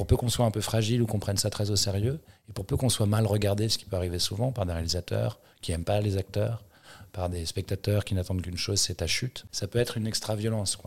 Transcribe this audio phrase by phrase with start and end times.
[0.00, 2.54] pour peu qu'on soit un peu fragile ou qu'on prenne ça très au sérieux, et
[2.54, 5.72] pour peu qu'on soit mal regardé, ce qui peut arriver souvent par des réalisateurs qui
[5.72, 6.64] n'aiment pas les acteurs,
[7.12, 10.78] par des spectateurs qui n'attendent qu'une chose, c'est ta chute, ça peut être une extra-violence.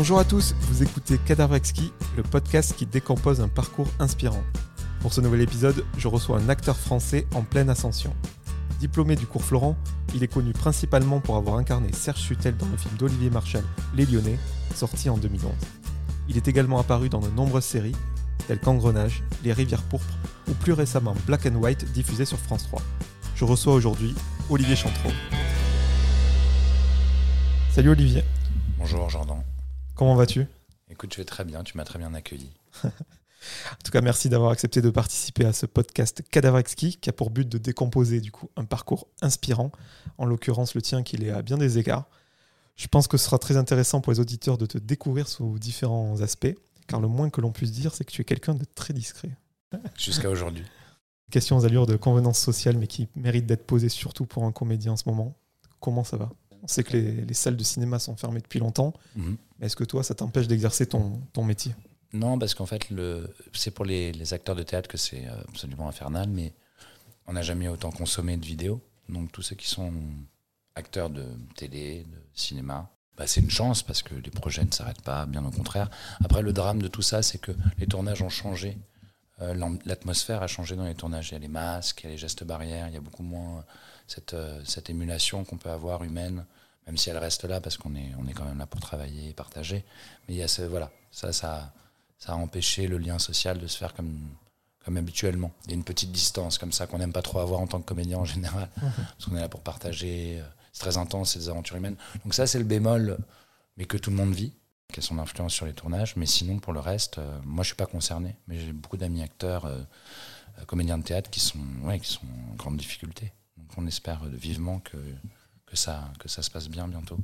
[0.00, 4.42] Bonjour à tous, vous écoutez Cadavrexki, le podcast qui décompose un parcours inspirant.
[5.00, 8.16] Pour ce nouvel épisode, je reçois un acteur français en pleine ascension.
[8.78, 9.76] Diplômé du cours Florent,
[10.14, 13.62] il est connu principalement pour avoir incarné Serge Sutel dans le film d'Olivier Marchal
[13.94, 14.38] Les Lyonnais,
[14.74, 15.52] sorti en 2011.
[16.30, 17.96] Il est également apparu dans de nombreuses séries,
[18.48, 20.16] telles qu'Engrenage, Les Rivières Pourpres
[20.48, 22.80] ou plus récemment Black and White diffusé sur France 3.
[23.34, 24.14] Je reçois aujourd'hui
[24.48, 25.10] Olivier Chantreau.
[27.70, 28.24] Salut Olivier.
[28.78, 29.42] Bonjour Jordan.
[30.00, 30.46] Comment vas-tu?
[30.88, 32.48] Écoute, je vais très bien, tu m'as très bien accueilli.
[32.84, 32.88] en
[33.84, 37.46] tout cas, merci d'avoir accepté de participer à ce podcast Cadavrexki qui a pour but
[37.46, 39.72] de décomposer du coup un parcours inspirant,
[40.16, 42.06] en l'occurrence le tien qui est à bien des égards.
[42.76, 46.22] Je pense que ce sera très intéressant pour les auditeurs de te découvrir sous différents
[46.22, 46.56] aspects,
[46.86, 49.36] car le moins que l'on puisse dire, c'est que tu es quelqu'un de très discret.
[49.98, 50.64] Jusqu'à aujourd'hui.
[51.30, 54.92] Question aux allures de convenance sociale, mais qui mérite d'être posée surtout pour un comédien
[54.92, 55.36] en ce moment.
[55.78, 56.30] Comment ça va?
[56.62, 58.92] On sait que les, salles de cinéma sont fermées depuis longtemps.
[59.16, 59.36] Mhm.
[59.60, 61.74] Est-ce que toi, ça t'empêche d'exercer ton, métier?
[62.12, 62.88] Non, parce qu'en fait,
[63.52, 66.52] c'est pour les, acteurs de théâtre que c'est euh, absolument infernal, mais
[67.26, 68.80] on n'a jamais autant consommé de vidéos.
[69.08, 69.92] Donc tous ceux qui sont
[70.74, 71.24] acteurs de
[71.56, 75.44] télé, de cinéma, bah, c'est une chance parce que les projets ne s'arrêtent pas, bien
[75.44, 75.90] au contraire.
[76.24, 78.78] Après, le drame de tout ça, c'est que les tournages ont changé.
[79.42, 79.54] Euh,
[79.86, 81.30] l'atmosphère a changé dans les tournages.
[81.30, 83.22] Il y a les masques, il y a les gestes barrières, il y a beaucoup
[83.22, 83.64] moins
[84.06, 86.44] cette, euh, cette émulation qu'on peut avoir humaine,
[86.86, 89.30] même si elle reste là parce qu'on est, on est quand même là pour travailler
[89.30, 89.84] et partager.
[90.28, 91.72] Mais il y a ce, voilà, ça, ça,
[92.18, 94.18] ça a empêché le lien social de se faire comme,
[94.84, 95.52] comme habituellement.
[95.64, 97.80] Il y a une petite distance comme ça qu'on n'aime pas trop avoir en tant
[97.80, 100.40] que comédien en général, parce qu'on est là pour partager.
[100.40, 101.96] Euh, c'est très intense, c'est des aventures humaines.
[102.24, 103.18] Donc ça, c'est le bémol,
[103.76, 104.52] mais que tout le monde vit,
[104.90, 106.16] qui a son influence sur les tournages.
[106.16, 108.36] Mais sinon, pour le reste, euh, moi, je suis pas concerné.
[108.48, 109.70] Mais j'ai beaucoup d'amis acteurs,
[110.66, 113.32] comédiens de théâtre qui sont, ouais, qui sont en grande difficulté
[113.76, 114.96] on espère vivement que,
[115.66, 117.18] que, ça, que ça se passe bien bientôt.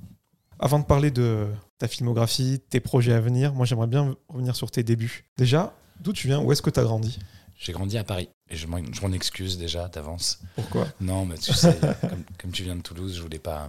[0.58, 4.70] Avant de parler de ta filmographie, tes projets à venir, moi j'aimerais bien revenir sur
[4.70, 5.24] tes débuts.
[5.36, 6.40] Déjà, d'où tu viens?
[6.40, 7.18] Où est-ce que tu as grandi?
[7.58, 8.28] J'ai grandi à Paris.
[8.48, 10.40] Et je m'en excuse déjà d'avance.
[10.54, 10.86] Pourquoi?
[11.00, 11.76] Non, mais tu sais,
[12.38, 13.68] comme, tu viens de Toulouse, je voulais pas.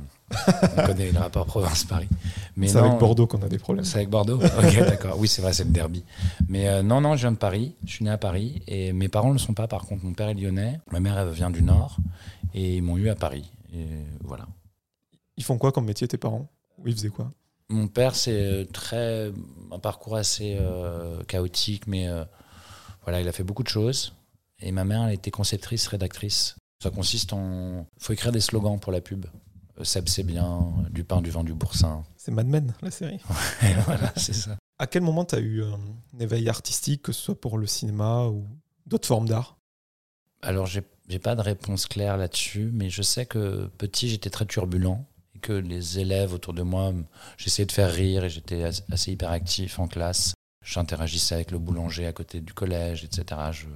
[0.77, 2.09] On connaît le rapport province-Paris.
[2.61, 3.85] C'est avec Bordeaux qu'on a des problèmes.
[3.85, 4.37] C'est avec Bordeaux?
[4.37, 5.17] Ok, d'accord.
[5.17, 6.03] Oui, c'est vrai, c'est le derby.
[6.47, 7.75] Mais euh, non, non, je viens de Paris.
[7.85, 8.61] Je suis né à Paris.
[8.67, 10.03] Et mes parents ne le sont pas, par contre.
[10.03, 10.79] Mon père est lyonnais.
[10.91, 11.97] Ma mère, elle vient du Nord.
[12.53, 13.49] Et ils m'ont eu à Paris.
[13.73, 13.87] Et
[14.21, 14.45] voilà.
[15.37, 16.47] Ils font quoi comme métier, tes parents?
[16.79, 17.31] Ou ils faisaient quoi?
[17.69, 19.31] Mon père, c'est très
[19.71, 22.23] un parcours assez euh, chaotique, mais euh,
[23.07, 24.13] voilà, il a fait beaucoup de choses.
[24.59, 26.57] Et ma mère, elle était conceptrice, rédactrice.
[26.83, 27.87] Ça consiste en.
[27.95, 29.27] Il faut écrire des slogans pour la pub.
[29.79, 32.03] Euh, Seb, c'est bien, du pain, du vin, du boursin.
[32.17, 33.21] C'est Mad Men, la série.
[33.85, 34.57] voilà, c'est ça.
[34.77, 35.79] À quel moment tu as eu un
[36.19, 38.45] éveil artistique, que ce soit pour le cinéma ou
[38.85, 39.55] d'autres formes d'art?
[40.41, 44.45] Alors, j'ai j'ai pas de réponse claire là-dessus, mais je sais que petit, j'étais très
[44.45, 46.93] turbulent et que les élèves autour de moi,
[47.37, 50.33] j'essayais de faire rire et j'étais assez hyperactif en classe.
[50.67, 53.39] J'interagissais avec le boulanger à côté du collège, etc.
[53.51, 53.67] Je,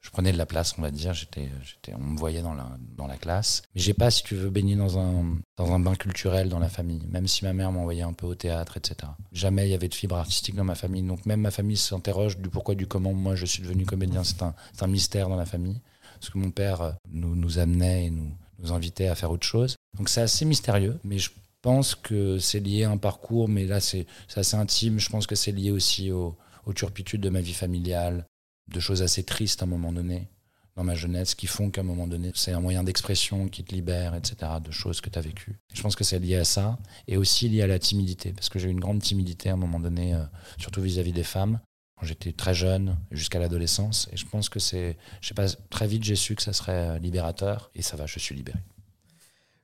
[0.00, 1.12] je prenais de la place, on va dire.
[1.12, 3.62] J'étais, j'étais, on me voyait dans la, dans la classe.
[3.74, 6.70] Mais j'ai pas, si tu veux, baigné dans un, dans un bain culturel dans la
[6.70, 9.12] famille, même si ma mère m'envoyait un peu au théâtre, etc.
[9.32, 11.02] Jamais il y avait de fibre artistique dans ma famille.
[11.02, 14.24] Donc même ma famille s'interroge du pourquoi, du comment moi je suis devenu comédien.
[14.24, 15.80] C'est un, c'est un mystère dans la famille
[16.20, 19.46] parce que mon père euh, nous, nous amenait et nous, nous invitait à faire autre
[19.46, 19.76] chose.
[19.96, 21.18] Donc c'est assez mystérieux, mais
[21.62, 24.98] pense que c'est lié à un parcours, mais là c'est assez intime.
[24.98, 26.36] Je pense que c'est lié aussi aux,
[26.74, 28.26] turpitudes de ma vie familiale,
[28.68, 30.28] de choses assez tristes à un moment donné
[30.76, 33.74] dans ma jeunesse qui font qu'à un moment donné, c'est un moyen d'expression qui te
[33.74, 35.58] libère, etc., de choses que tu as vécues.
[35.74, 36.78] Je pense que c'est lié à ça
[37.08, 39.56] et aussi lié à la timidité, parce que j'ai eu une grande timidité à un
[39.56, 40.22] moment donné, euh,
[40.58, 41.58] surtout vis-à-vis -vis des femmes
[42.02, 44.08] j'étais très jeune, jusqu'à l'adolescence.
[44.12, 46.98] Et je pense que c'est, je sais pas, très vite j'ai su que ça serait
[46.98, 47.70] libérateur.
[47.74, 48.58] Et ça va, je suis libéré.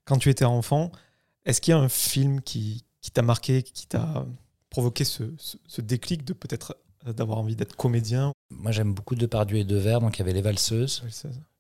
[0.05, 0.93] Quand tu étais enfant,
[1.47, 4.27] est-ce qu'il y a un film qui, qui t'a marqué, qui t'a
[4.69, 6.77] provoqué ce, ce, déclic de peut-être
[7.07, 10.43] d'avoir envie d'être comédien Moi, j'aime beaucoup Depardieu et Devers, donc il y avait Les
[10.43, 11.03] Valseuses.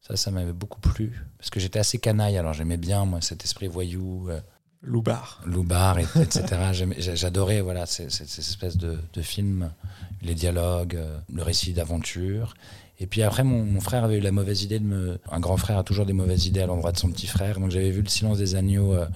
[0.00, 1.24] Ça, ça m'avait beaucoup plu.
[1.38, 4.28] Parce que j'étais assez canaille, alors j'aimais bien, moi, cet esprit voyou.
[4.28, 4.40] Euh,
[4.82, 5.42] Loubar.
[5.44, 6.44] Loubar, etc.
[6.98, 9.72] J'adorais voilà, cette espèce de, de film,
[10.22, 12.54] les dialogues, euh, le récit d'aventure.
[12.98, 15.18] Et puis après, mon, frère avait eu la mauvaise idée de me.
[15.30, 17.60] Un grand frère a toujours des mauvaises idées à l'endroit de son petit frère.
[17.60, 19.06] Donc j'avais vu Le silence des agneaux, euh,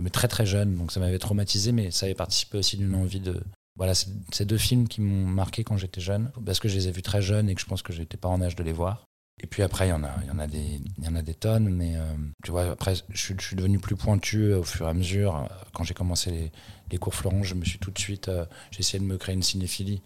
[0.00, 0.76] mais très très jeune.
[0.76, 3.40] Donc ça m'avait traumatisé, mais ça avait participé aussi d'une envie de,
[3.76, 6.92] Voilà, ces deux films qui m'ont marqué quand j'étais jeune, parce que je les ai
[6.92, 9.06] vus très jeunes et que je pense que j'étais pas en âge de les voir.
[9.42, 11.96] Et puis après, il y en a, y des, y en a des tonnes, mais
[11.96, 15.48] euh, tu vois, après, je, suis- devenu plus pointu au fur et à mesure.
[15.72, 16.52] Quand j'ai commencé
[16.90, 19.34] les, cours Florent, je me suis tout de suite, euh, j'ai essayé de me créer
[19.34, 20.02] une cinéphilie.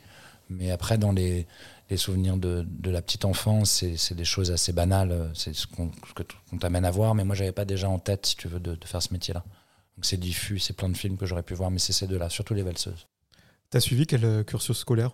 [0.49, 1.47] Mais après, dans les,
[1.97, 5.13] souvenirs de, la petite enfance, c'est des choses assez banales.
[5.13, 5.91] euh, C'est ce qu'on
[6.59, 9.03] t'amène à voir, mais moi, j'avais pas déjà en tête, si tu veux, de faire
[9.03, 9.45] ce métier-là.
[9.97, 12.29] Donc c'est diffus, c'est plein de films que j'aurais pu voir, mais c'est ces deux-là,
[12.29, 13.07] surtout les valseuses.
[13.71, 15.13] T'as suivi quel euh, cursus scolaire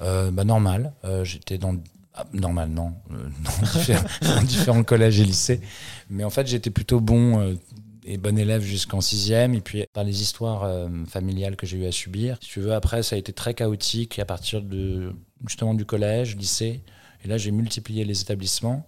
[0.00, 0.94] Euh, bah, normal.
[1.04, 1.76] Euh, J'étais dans.
[2.14, 2.94] ah, normal, non.
[3.10, 5.60] Euh, dans, différents, dans différents collèges et lycées.
[6.08, 7.56] Mais en fait, j'étais plutôt bon
[8.04, 9.54] et bon élève jusqu'en sixième.
[9.54, 12.74] Et puis, par les histoires euh, familiales que j'ai eu à subir, si tu veux,
[12.74, 15.12] après, ça a été très chaotique à partir de
[15.46, 16.82] justement du collège, lycée.
[17.24, 18.86] Et là, j'ai multiplié les établissements.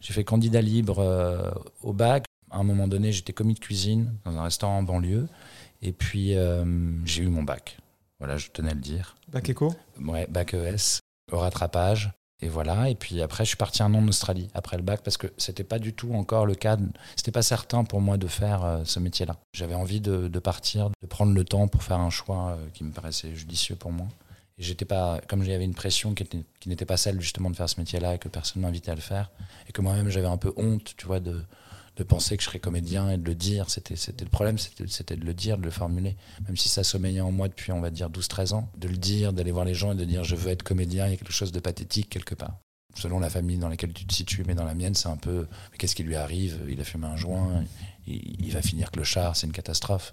[0.00, 1.50] J'ai fait candidat libre euh,
[1.82, 2.24] au bac.
[2.52, 5.26] À un moment donné, j'étais commis de cuisine dans un restaurant en banlieue.
[5.80, 6.64] Et puis, euh,
[7.04, 7.78] j'ai eu mon bac.
[8.18, 9.16] Voilà, je tenais à le dire.
[9.32, 9.74] Bac éco?
[10.00, 11.00] Ouais, bac ES,
[11.32, 12.12] au rattrapage.
[12.40, 12.90] Et voilà.
[12.90, 15.28] Et puis après, je suis parti un an en Australie après le bac parce que
[15.38, 16.76] c'était pas du tout encore le cas.
[16.76, 19.36] de- C'était pas certain pour moi de faire euh, ce métier-là.
[19.54, 22.84] J'avais envie de, de partir, de prendre le temps pour faire un choix euh, qui
[22.84, 24.08] me paraissait judicieux pour moi.
[24.58, 27.56] Et j'étais pas, comme j'avais une pression qui, était- qui n'était pas celle justement de
[27.56, 29.30] faire ce métier-là et que personne m'invitait à le faire,
[29.68, 31.42] et que moi-même j'avais un peu honte, tu vois, de,
[31.96, 33.68] de penser que je serais comédien et de le dire.
[33.68, 36.16] C'était, le problème, c'était, de le dire, de le formuler
[36.46, 39.32] même si ça sommeillait en moi depuis, on va dire, 12-13 ans, de le dire,
[39.32, 41.32] d'aller voir les gens et de dire je veux être comédien, il y a quelque
[41.32, 42.58] chose de pathétique quelque part.
[42.94, 45.46] Selon la famille dans laquelle tu te situes, mais dans la mienne, c'est un peu
[45.78, 46.60] qu'est-ce qui lui arrive?
[46.68, 47.64] Il a fumé un joint,
[48.06, 50.12] il, va finir clochard, c'est une catastrophe.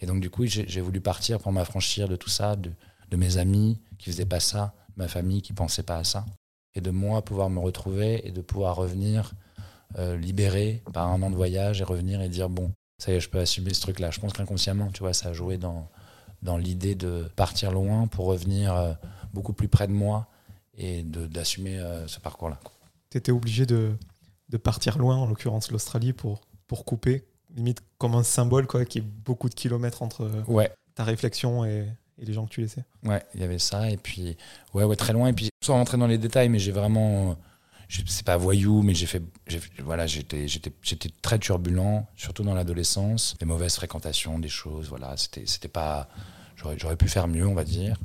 [0.00, 2.70] Et donc, du coup, j'ai j'ai voulu partir pour m'affranchir de tout ça, de,
[3.10, 6.24] de mes amis qui faisaient pas ça, ma famille qui pensait pas à ça,
[6.74, 9.34] et de moi pouvoir me retrouver et de pouvoir revenir
[9.98, 13.20] euh, libéré par un an de voyage et revenir et dire bon, ça y est,
[13.20, 14.10] je peux assumer ce truc-là.
[14.10, 15.88] Je pense qu'inconsciemment, tu vois, ça a joué dans,
[16.42, 18.92] dans l'idée de partir loin pour revenir euh,
[19.32, 20.26] beaucoup plus près de moi
[20.76, 22.58] et d'assumer euh, ce parcours-là.
[23.10, 23.92] T'étais obligé de,
[24.48, 27.24] de partir loin, en l'occurrence l'Australie, pour, pour couper,
[27.54, 31.64] limite comme un symbole, quoi, qu'il y ait beaucoup de kilomètres entre Ouais, ta réflexion
[31.64, 31.86] et,
[32.18, 32.84] et les gens que tu laissais.
[33.04, 33.88] ouais, il y avait ça.
[33.90, 34.36] Et puis,
[34.72, 35.28] ouais, ouais, très loin.
[35.28, 37.36] Et puis, sans rentrer dans les détails, mais j'ai vraiment.
[37.94, 39.22] Je- C'est pas voyou, mais j'ai fait.
[39.82, 43.34] Voilà, j'étais j'étais- j'étais très turbulent, surtout dans l'adolescence.
[43.38, 44.88] Des mauvaises fréquentations, des choses.
[44.88, 46.08] Voilà, c'était c'était pas.
[46.56, 47.96] J'aurais j'aurais pu faire mieux, on va dire.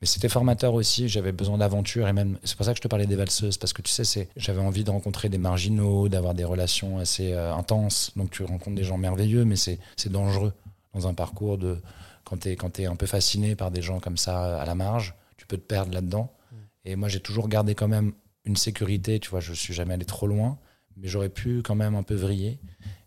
[0.00, 2.88] Mais c'était formateur aussi, j'avais besoin d'aventure et même c'est pour ça que je te
[2.88, 6.34] parlais des valseuses parce que tu sais c'est j'avais envie de rencontrer des marginaux, d'avoir
[6.34, 8.10] des relations assez euh, intenses.
[8.16, 10.52] Donc tu rencontres des gens merveilleux mais c'est c'est dangereux
[10.92, 11.80] dans un parcours de
[12.24, 14.74] quand tu es quand tu un peu fasciné par des gens comme ça à la
[14.74, 16.32] marge, tu peux te perdre là-dedans.
[16.84, 18.12] Et moi j'ai toujours gardé quand même
[18.44, 20.58] une sécurité, tu vois, je suis jamais allé trop loin,
[20.96, 22.58] mais j'aurais pu quand même un peu vriller.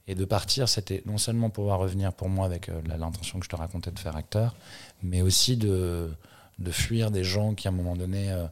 [0.07, 3.49] Et de partir, c'était non seulement pouvoir revenir pour moi avec euh, l'intention que je
[3.49, 4.55] te racontais de faire acteur,
[5.01, 6.11] mais aussi de
[6.57, 8.47] de fuir des gens qui à un moment donné euh,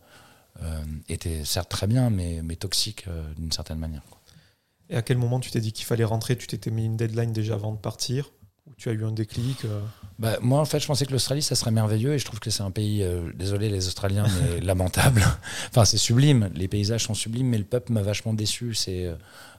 [0.62, 3.06] euh, étaient certes très bien, mais, toxiques
[3.38, 4.02] d'une certaine manière.
[4.90, 6.36] Et à quel moment tu t'es dit qu'il fallait rentrer?
[6.36, 8.32] Tu t'étais mis une deadline déjà avant de partir?
[8.66, 9.82] Ou tu as eu un déclic euh,
[10.20, 12.50] Bah, moi, en fait, je pensais que l'Australie, ça serait merveilleux, et je trouve que
[12.50, 15.22] c'est un pays, euh, désolé les Australiens, mais lamentable.
[15.70, 18.74] enfin, c'est sublime, les paysages sont sublimes, mais le peuple m'a vachement déçu.
[18.74, 19.16] C'est euh,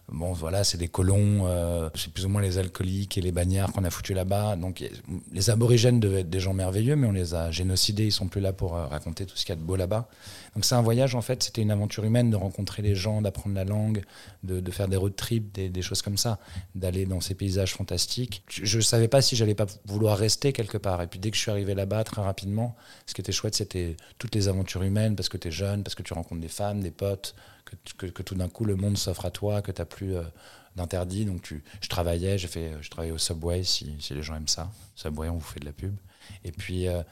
[0.09, 3.73] bon, voilà, c'est des colons, euh, c'est plus ou moins les alcooliques et les bagnards
[3.73, 4.57] qu'on a foutus là-bas.
[4.57, 4.85] Donc,
[5.33, 8.41] les aborigènes devaient être des gens merveilleux, mais on les a génocidés, ils sont plus
[8.41, 10.09] là pour euh, raconter tout ce qu'il y a de beau là-bas.
[10.55, 13.57] Donc, c'est un voyage, en fait, c'était une aventure humaine de rencontrer les gens, d'apprendre
[13.57, 14.03] la langue,
[14.43, 16.39] de, faire des road trips, des, des choses comme ça,
[16.75, 18.43] d'aller dans ces paysages fantastiques.
[18.49, 21.03] Je ne savais pas si j'allais pas vouloir rester quelque part.
[21.03, 22.77] Et puis, dès que je suis arrivé là-bas, très rapidement,
[23.07, 25.95] ce qui était chouette, c'était toutes les aventures humaines, parce que tu es jeune, parce
[25.95, 29.31] que tu rencontres des femmes, des potes, que, tout d'un coup, le monde s'offre à
[29.31, 30.23] toi, que tu n'as plus euh,
[30.77, 31.25] d'interdit.
[31.25, 34.71] Donc, je travaillais, j'ai fait, je travaillais au Subway, si, les gens aiment ça.
[34.95, 35.95] Subway, on vous fait de la pub.
[36.45, 37.03] Et puis, euh,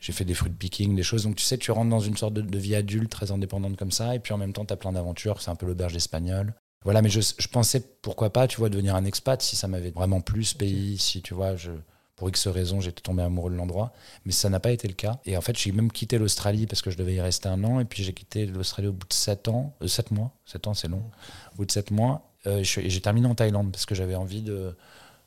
[0.00, 1.24] j'ai fait des fruits picking, des choses.
[1.24, 4.14] Donc, tu sais, tu rentres dans une sorte de, vie adulte très indépendante comme ça.
[4.14, 5.40] Et puis, en même temps, tu as plein d'aventures.
[5.40, 6.54] C'est un peu l'auberge espagnole.
[6.84, 9.90] Voilà, mais je, je pensais, pourquoi pas, tu vois, devenir un expat si ça m'avait
[9.90, 11.72] vraiment plu ce pays, si, tu vois, je,
[12.20, 13.94] pour X raisons, j'étais tombé amoureux de l'endroit.
[14.26, 15.18] Mais ça n'a pas été le cas.
[15.24, 17.80] Et en fait, j'ai même quitté l'Australie parce que je devais y rester un an.
[17.80, 19.72] Et puis, j'ai quitté l'Australie au bout de 7 ans.
[19.82, 20.30] Euh, 7 mois.
[20.44, 21.02] 7 ans, c'est long.
[21.54, 22.30] Au bout de 7 mois.
[22.46, 24.76] euh, j'ai terminé en Thaïlande parce que j'avais envie de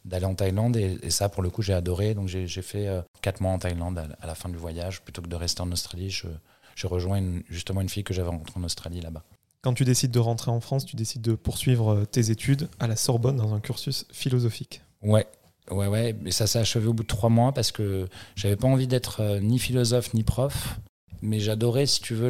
[0.06, 2.90] d'aller en Thaïlande et, et ça pour le coup j'ai adoré donc j'ai fait
[3.22, 5.72] 4 mois en Thaïlande à, à la fin du voyage plutôt que de rester en
[5.72, 6.28] Australie je,
[6.76, 9.24] je rejoins une- justement une fille que j'avais rencontrée en Australie là-bas
[9.62, 12.88] Quand tu décides de rentrer en France, tu décides de poursuivre euh, tes études à
[12.88, 14.82] la Sorbonne dans un cursus philosophique.
[15.04, 15.26] Ouais,
[15.72, 16.16] ouais, ouais.
[16.22, 19.22] Mais ça s'est achevé au bout de trois mois parce que j'avais pas envie d'être
[19.22, 20.80] euh, ni philosophe ni prof.
[21.22, 22.28] Mais j'adorais, si tu veux,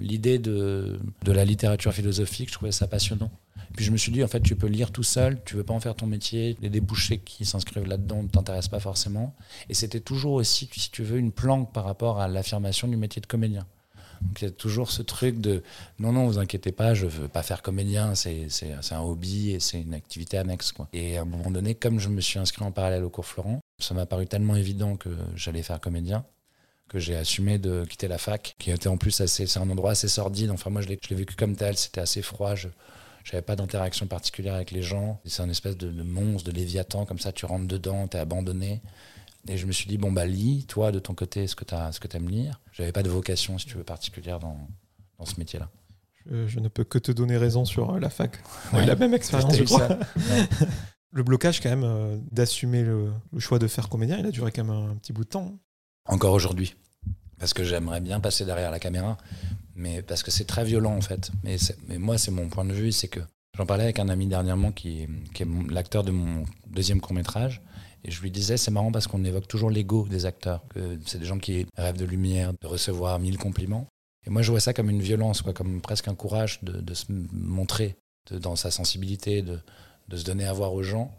[0.00, 2.48] l'idée de, de la littérature philosophique.
[2.48, 3.30] Je trouvais ça passionnant.
[3.76, 5.74] Puis je me suis dit, en fait, tu peux lire tout seul, tu veux pas
[5.74, 9.34] en faire ton métier, les débouchés qui s'inscrivent là-dedans ne t'intéressent pas forcément.
[9.68, 13.20] Et c'était toujours aussi, si tu veux, une planque par rapport à l'affirmation du métier
[13.20, 13.66] de comédien.
[14.22, 15.62] Donc il y a toujours ce truc de
[15.98, 18.48] non, non, vous inquiétez pas, je veux pas faire comédien, c'est
[18.90, 20.72] un hobby et c'est une activité annexe.
[20.72, 20.88] Quoi.
[20.92, 23.60] Et à un moment donné, comme je me suis inscrit en parallèle au cours Florent,
[23.78, 26.24] ça m'a paru tellement évident que j'allais faire comédien
[26.88, 29.92] que j'ai assumé de quitter la fac, qui était en plus assez, c'est un endroit
[29.92, 30.50] assez sordide.
[30.50, 32.54] Enfin, moi, je l'ai vécu comme tel, c'était assez froid.
[32.54, 32.68] Je
[33.32, 35.20] n'avais pas d'interaction particulière avec les gens.
[35.24, 38.80] C'est un espèce de, monstre, de léviathan, comme ça, tu rentres dedans, tu es abandonné.
[39.48, 42.16] Et je me suis dit, bon, bah, lis, toi, de ton côté, ce que tu
[42.16, 42.60] aimes lire.
[42.72, 44.68] J'avais pas de vocation, si tu veux, particulière dans,
[45.18, 45.70] dans ce métier-là.
[46.30, 48.38] Je, ne peux que te donner raison sur euh, la fac.
[48.72, 49.88] On la même expérience, je crois.
[51.12, 54.64] Le blocage, quand même, euh, d'assumer le, choix de faire comédien, il a duré quand
[54.64, 55.58] même un petit bout de temps.
[56.04, 56.74] Encore aujourd'hui.
[57.38, 59.16] Parce que j'aimerais bien passer derrière la caméra,
[59.74, 61.30] mais parce que c'est très violent en fait.
[61.42, 61.56] Mais,
[61.88, 63.20] mais moi, c'est mon point de vue, c'est que
[63.56, 67.62] j'en parlais avec un ami dernièrement qui, qui est l'acteur de mon deuxième court métrage.
[68.06, 71.18] Et je lui disais, c'est marrant parce qu'on évoque toujours l'ego des acteurs, que c'est
[71.18, 73.88] des gens qui rêvent de lumière, de recevoir mille compliments.
[74.26, 77.06] Et moi, je vois ça comme une violence, quoi, comme presque un courage de, se
[77.10, 77.96] montrer
[78.30, 79.58] dans sa sensibilité, de,
[80.08, 81.12] de, se donner à voir aux gens.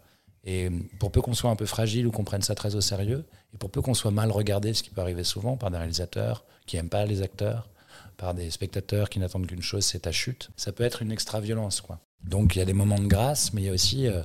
[0.44, 3.26] Et pour peu qu'on soit un peu fragile ou qu'on prenne ça très au sérieux,
[3.52, 6.44] et pour peu qu'on soit mal regardé, ce qui peut arriver souvent par des réalisateurs
[6.66, 7.68] qui n'aiment pas les acteurs,
[8.16, 11.82] par des spectateurs qui n'attendent qu'une chose, c'est ta chute, ça peut être une extra-violence.
[11.82, 12.00] Quoi.
[12.24, 14.22] Donc il y a des moments de grâce, mais il y a aussi euh,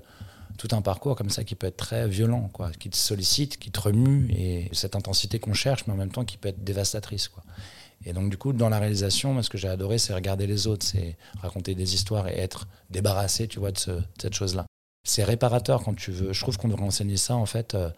[0.58, 3.72] tout un parcours comme ça qui peut être très violent, quoi, qui te sollicite, qui
[3.72, 7.28] te remue, et cette intensité qu'on cherche, mais en même temps qui peut être dévastatrice.
[7.28, 7.44] Quoi.
[8.06, 10.68] Et donc du coup, dans la réalisation, moi, ce que j'ai adoré, c'est regarder les
[10.68, 14.66] autres, c'est raconter des histoires et être débarrassé, tu vois, de, cette chose-là.
[15.06, 16.34] C'est réparateur quand tu veux.
[16.34, 17.90] Je trouve qu'on devrait enseigner ça, en fait, euh,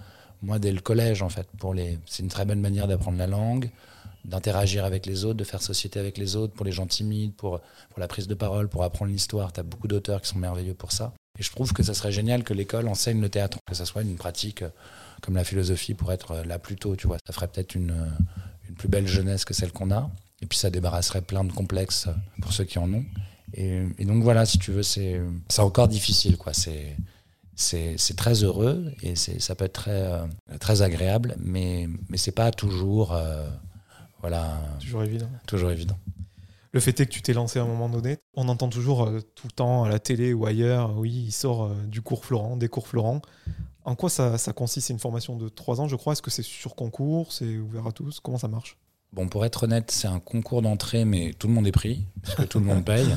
[0.41, 1.47] moi, dès le collège, en fait.
[1.57, 1.99] Pour les...
[2.05, 3.69] C'est une très bonne manière d'apprendre la langue,
[4.25, 7.61] d'interagir avec les autres, de faire société avec les autres, pour les gens timides, pour,
[7.89, 9.53] pour la prise de parole, pour apprendre l'histoire.
[9.53, 11.13] Tu as beaucoup d'auteurs qui sont merveilleux pour ça.
[11.39, 14.01] Et je trouve que ça serait génial que l'école enseigne le théâtre, que ça soit
[14.01, 14.69] une pratique euh,
[15.21, 17.17] comme la philosophie pour être euh, là plus tôt, tu vois.
[17.25, 17.95] Ça ferait peut-être une,
[18.69, 20.09] une plus belle jeunesse que celle qu'on a.
[20.41, 22.07] Et puis ça débarrasserait plein de complexes
[22.41, 23.05] pour ceux qui en ont.
[23.53, 25.21] Et, donc voilà, si tu veux, c'est
[25.57, 26.53] encore difficile, quoi.
[26.53, 26.95] C'est
[27.55, 30.25] c'est très heureux et ça peut être très, euh,
[30.59, 33.47] très agréable, mais, mais c'est pas toujours, euh,
[34.27, 35.29] voilà, toujours évident.
[35.45, 35.97] Toujours évident.
[36.71, 38.17] Le fait est que tu t'es lancé à un moment donné.
[38.33, 41.69] On entend toujours euh, tout le temps à la télé ou ailleurs, oui, il sort
[41.85, 43.21] du cours Florent, des cours Florent.
[43.83, 44.87] En quoi ça, ça consiste?
[44.87, 46.13] C'est une formation de trois ans, je crois.
[46.13, 47.31] Est-ce que c'est sur concours?
[47.33, 48.19] C'est ouvert à tous?
[48.19, 48.77] Comment ça marche?
[49.15, 52.35] Bon, pour être honnête, c'est un concours d'entrée, mais tout le monde est pris, parce
[52.35, 53.15] que tout le monde paye.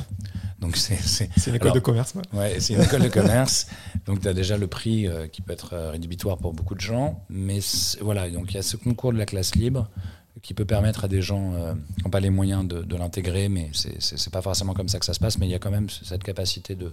[0.61, 2.15] Donc c'est c'est une école de commerce.
[2.33, 3.67] Ouais, c'est une école de commerce.
[4.07, 6.81] Donc tu as déjà le prix euh, qui peut être euh, rédhibitoire pour beaucoup de
[6.81, 7.59] gens, mais
[8.01, 9.91] voilà, donc il y a ce concours de la classe libre
[10.43, 13.71] qui peut permettre à des gens euh, qui n'ont pas les moyens de, l'intégrer, mais
[13.73, 15.89] c'est pas forcément comme ça que ça se passe, mais il y a quand même
[15.91, 16.93] cette capacité de,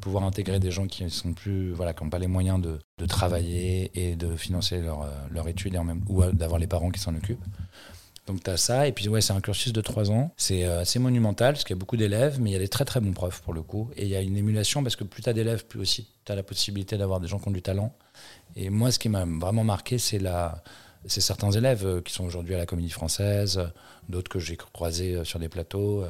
[0.00, 1.34] pouvoir intégrer des gens qui sont
[1.74, 5.76] voilà n'ont pas les moyens de, travailler et de financer leur, leur étude
[6.08, 7.44] ou d'avoir les parents qui s'en occupent.
[8.26, 10.32] Donc tu as ça, et puis ouais, c'est un cursus de trois ans.
[10.36, 12.68] C'est euh, assez monumental parce qu'il y a beaucoup d'élèves, mais il y a des
[12.68, 13.90] très très bons profs pour le coup.
[13.96, 16.30] Et il y a une émulation parce que plus tu as d'élèves, plus aussi tu
[16.30, 17.92] as la possibilité d'avoir des gens qui ont du talent.
[18.54, 20.62] Et moi, ce qui m'a vraiment marqué, c'est la,
[21.06, 23.60] c'est certains élèves euh, qui sont aujourd'hui à la Comédie Française,
[24.08, 26.04] d'autres que j'ai croisés euh, sur des plateaux.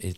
[0.00, 0.14] et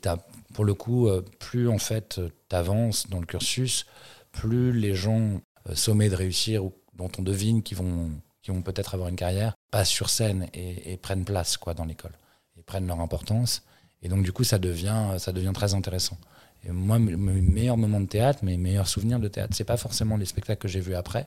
[0.52, 1.08] pour le coup,
[1.38, 2.20] plus en fait
[2.50, 3.86] tu avances dans le cursus,
[4.32, 5.40] plus les gens
[5.72, 8.10] sommés de réussir ou dont on devine qu'ils vont
[8.42, 12.12] qui vont peut-être avoir une carrière, passent sur scène et, prennent place quoi, dans l'école,
[12.58, 13.62] et prennent leur importance.
[14.02, 16.18] Et donc, du coup, ça devient, ça devient très intéressant.
[16.64, 20.16] Et moi, mes meilleurs moments de théâtre, mes meilleurs souvenirs de théâtre, c'est pas forcément
[20.16, 21.26] les spectacles que j'ai vus après,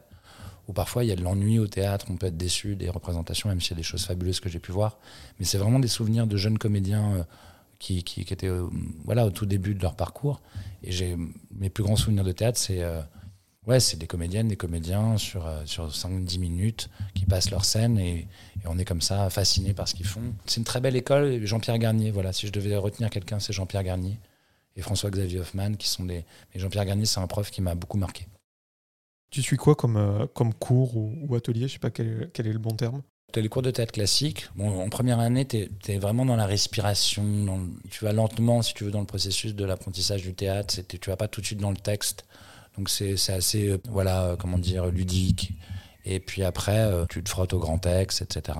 [0.67, 3.49] où parfois il y a de l'ennui au théâtre, on peut être déçu des représentations,
[3.49, 4.97] même s'il y a des choses fabuleuses que j'ai pu voir.
[5.39, 7.23] Mais c'est vraiment des souvenirs de jeunes comédiens euh,
[7.79, 8.67] qui, étaient euh,
[9.03, 10.41] voilà, au tout début de leur parcours.
[10.83, 11.15] Et
[11.51, 13.01] mes plus grands souvenirs de théâtre, c'est euh,
[13.65, 18.27] Ouais, des comédiennes, des comédiens sur, sur 5-10 minutes qui passent leur scène et,
[18.65, 20.21] on est comme ça fasciné par ce qu'ils font.
[20.45, 21.45] C'est une très belle école.
[21.45, 24.19] Jean-Pierre Garnier, voilà, si je devais retenir quelqu'un, c'est Jean-Pierre Garnier
[24.75, 26.25] et François-Xavier Hoffman qui sont des.
[26.53, 28.27] Mais Jean-Pierre Garnier, c'est un prof qui m'a beaucoup marqué.
[29.33, 30.27] Tu suis quoi comme, euh,
[30.59, 31.67] cours ou, atelier?
[31.67, 33.01] Je sais pas quel, est le bon terme.
[33.31, 34.45] Tu as les cours de théâtre classique.
[34.55, 37.59] Bon, en première année, tu es, vraiment dans la respiration.
[37.89, 40.75] tu vas lentement, si tu veux, dans le processus de l'apprentissage du théâtre.
[40.87, 42.25] Tu vas pas tout de suite dans le texte.
[42.77, 45.53] Donc c'est assez, euh, voilà, euh, comment dire, ludique.
[46.05, 48.57] Et puis après, euh, tu te frottes au grand texte, etc.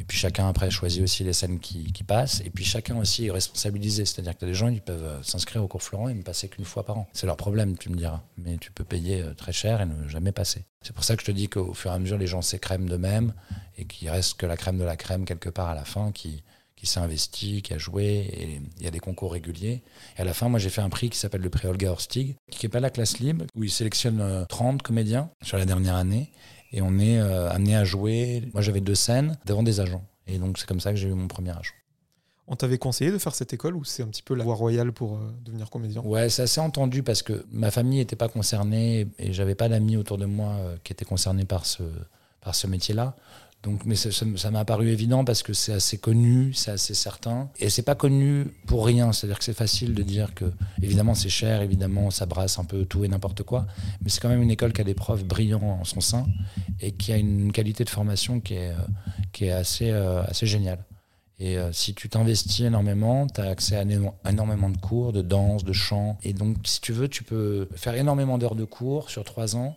[0.00, 2.40] Et puis chacun après choisit aussi les scènes qui, qui passent.
[2.44, 4.04] Et puis chacun aussi est responsabilisé.
[4.04, 6.84] C'est-à-dire que des gens qui peuvent s'inscrire au cours Florent et ne passer qu'une fois
[6.84, 7.08] par an.
[7.12, 8.22] C'est leur problème, tu me diras.
[8.38, 10.64] Mais tu peux payer très cher et ne jamais passer.
[10.82, 12.88] C'est pour ça que je te dis qu'au fur et à mesure, les gens s'écrèment
[12.88, 13.34] d'eux-mêmes
[13.76, 16.42] et qu'il reste que la crème de la crème quelque part à la fin qui,
[16.82, 19.84] qui s'est investi, qui a joué, et il y a des concours réguliers.
[20.18, 22.34] Et à la fin, moi, j'ai fait un prix qui s'appelle le prix Olga Horstig,
[22.50, 26.32] qui n'est pas la classe libre, où il sélectionne 30 comédiens sur la dernière année,
[26.72, 28.48] et on est amené à jouer.
[28.52, 30.04] Moi, j'avais deux scènes devant des agents.
[30.26, 31.74] Et donc, c'est comme ça que j'ai eu mon premier agent.
[32.48, 34.92] On t'avait conseillé de faire cette école ou c'est un petit peu la voie royale
[34.92, 36.02] pour euh, devenir comédien?
[36.02, 39.96] Ouais, c'est assez entendu parce que ma famille n'était pas concernée et j'avais pas d'amis
[39.96, 41.84] autour de moi euh, qui étaient concernés par ce,
[42.40, 43.16] par ce métier-là.
[43.62, 47.48] Donc, mais ça m'a paru évident parce que c'est assez connu, c'est assez certain.
[47.60, 49.12] Et c'est pas connu pour rien.
[49.12, 50.46] C'est-à-dire que c'est facile de dire que,
[50.82, 53.66] évidemment, c'est cher, évidemment, ça brasse un peu tout et n'importe quoi.
[54.02, 56.26] Mais c'est quand même une école qui a des profs brillants en son sein
[56.80, 58.86] et qui a une qualité de formation qui est, euh,
[59.32, 60.84] qui est assez, assez géniale.
[61.42, 63.84] Et euh, si tu t'investis énormément, tu as accès à
[64.28, 66.16] énormément de cours, de danse, de chant.
[66.22, 69.76] Et donc, si tu veux, tu peux faire énormément d'heures de cours sur trois ans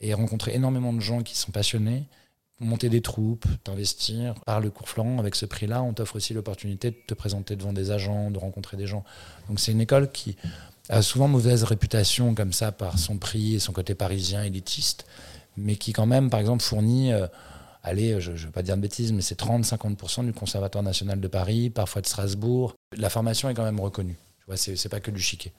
[0.00, 2.04] et rencontrer énormément de gens qui sont passionnés,
[2.64, 4.34] monter des troupes, t'investir.
[4.46, 7.72] Par le cours Florent, avec ce prix-là, on t'offre aussi l'opportunité de te présenter devant
[7.72, 9.04] des agents, de rencontrer des gens.
[9.48, 10.36] Donc, c'est une école qui
[10.88, 15.06] a souvent mauvaise réputation comme ça par son prix et son côté parisien élitiste,
[15.56, 17.12] mais qui quand même, par exemple, fournit...
[17.12, 17.26] Euh,
[17.84, 21.28] allez, je ne veux pas dire de bêtises, mais c'est 30-50% du Conservatoire national de
[21.28, 22.74] Paris, parfois de Strasbourg.
[22.96, 24.16] La formation est quand même reconnue.
[24.38, 25.52] Tu vois, c'est, pas que du chiquet.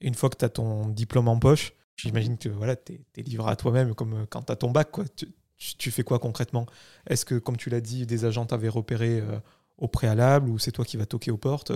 [0.00, 3.50] Une fois que tu as ton diplôme en poche, j'imagine que voilà, tu es, livré
[3.50, 4.90] à toi-même comme quand tu as ton bac.
[4.90, 5.04] Quoi.
[5.58, 6.66] Fais quoi concrètement?
[7.08, 9.38] Est-ce que, comme tu l'as dit, des agents t'avaient repéré euh,
[9.76, 11.72] au préalable ou c'est toi qui vas toquer aux portes?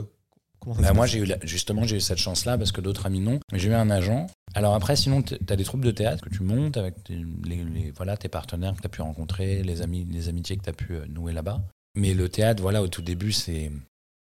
[0.66, 3.40] Bah, moi, j'ai eu justement, j'ai eu cette chance-là parce que d'autres amis non.
[3.52, 4.26] Mais j'ai eu un agent.
[4.54, 7.90] Alors après, sinon, tu as des troupes de théâtre que tu montes avec tes, les,
[7.96, 10.74] voilà, tes partenaires que tu as pu rencontrer, les, amis, les amitiés que tu as
[10.74, 11.62] pu euh, nouer là-bas.
[11.94, 13.70] Mais le théâtre, voilà, au tout début, c'est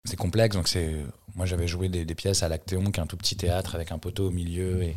[0.04, 0.56] c'est complexe.
[0.56, 0.96] Donc c'est,
[1.34, 3.98] moi, j'avais joué des, pièces à l'Actéon, qui est un tout petit théâtre avec un
[3.98, 4.82] poteau au milieu.
[4.82, 4.96] Et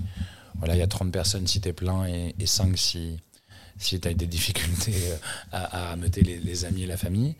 [0.56, 3.20] voilà, il y a 30 personnes si tu es plein et, et 5 si,
[3.78, 5.18] si tu as des difficultés euh,
[5.52, 7.36] à, à les, amis et la famille.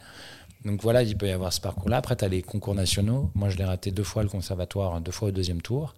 [0.64, 1.98] Donc voilà, il peut y avoir ce parcours-là.
[1.98, 3.30] Après, tu as les concours nationaux.
[3.36, 5.96] Moi, je l'ai raté deux fois le conservatoire, deux fois au deuxième tour.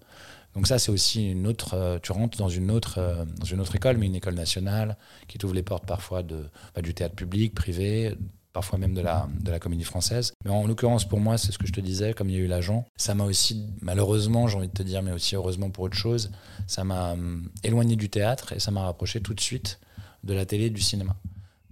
[0.56, 1.76] Donc ça, c'est aussi une autre.
[1.76, 4.98] Euh, tu rentres dans une autre, euh, dans une autre école, mais une école nationale
[5.28, 8.16] qui t'ouvre les portes parfois de, bah, du théâtre public, privé,
[8.54, 10.34] parfois même de la, de la comédie française.
[10.44, 12.42] Mais en l'occurrence, pour moi, c'est ce que je te disais, comme il y a
[12.42, 15.84] eu l'agent, ça m'a aussi, malheureusement, j'ai envie de te dire, mais aussi heureusement pour
[15.84, 16.32] autre chose,
[16.66, 19.80] ça m'a hum, éloigné du théâtre et ça m'a rapproché tout de suite
[20.24, 21.16] de la télé et du cinéma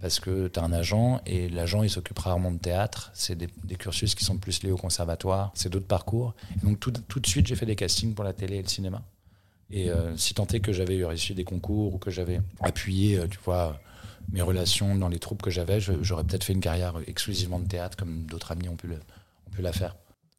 [0.00, 3.10] parce que tu as un agent et l'agent il s'occupe rarement de théâtre.
[3.14, 6.34] C'est des, cursus qui sont plus liés au conservatoire, c'est d'autres parcours.
[6.62, 9.02] donc tout, tout, de suite j'ai fait des castings pour la télé et le cinéma.
[9.70, 13.26] Et euh, si tant est que j'avais réussi des concours ou que j'avais appuyé, euh,
[13.26, 13.80] tu vois,
[14.30, 17.96] mes relations dans les troupes que j'avais, j'aurais peut-être fait une carrière exclusivement de théâtre
[17.96, 19.96] comme d'autres amis ont pu, le, ont pu la faire.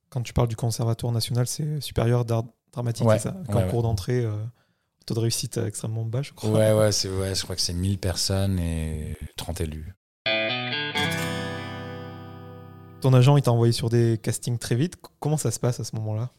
[0.10, 3.36] Quand tu parles du conservatoire national, c'est supérieur d'art dramatique, c'est ça?
[3.52, 4.38] Concours d'entrée euh,
[5.08, 6.52] taux de réussite extrêmement bas, je crois.
[6.52, 9.96] Ouais, ouais, c'est, ouais je crois que c'est 1000 personnes et 30 élus.
[13.02, 14.96] Ton agent, il t'a envoyé sur des castings très vite.
[15.20, 16.32] Comment ça se passe à ce moment-là?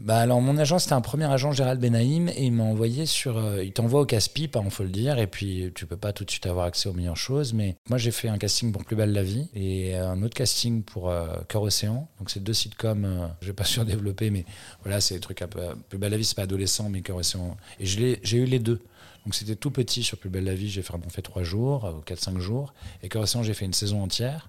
[0.00, 3.36] Bah alors mon agent c'était un premier agent Gérald Benaïm et il m'a envoyé sur
[3.36, 6.24] euh, il t'envoie au casse-pipe hein, faut le dire et puis tu peux pas tout
[6.24, 8.94] de suite avoir accès aux meilleures choses mais moi j'ai fait un casting pour Plus
[8.94, 12.08] belle la vie et un autre casting pour euh, Cœur Océan.
[12.20, 14.44] Donc c'est deux sitcoms euh, je vais pas surdévelopper mais
[14.84, 17.16] voilà c'est des trucs un peu Plus belle la vie c'est pas adolescent mais Cœur
[17.16, 17.56] Océan.
[17.80, 18.80] Et j'ai eu les deux.
[19.24, 22.38] Donc c'était tout petit sur Plus belle la vie j'ai vraiment fait trois jours 4-5
[22.38, 24.48] jours et Cœur Océan j'ai fait une saison entière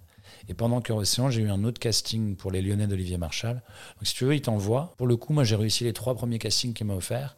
[0.50, 3.62] et pendant Cœur Océan, j'ai eu un autre casting pour les Lyonnais d'Olivier Marchal.
[3.98, 4.96] Donc si tu veux, il t'envoie.
[4.98, 7.38] Pour le coup, moi j'ai réussi les trois premiers castings qu'il m'a offert.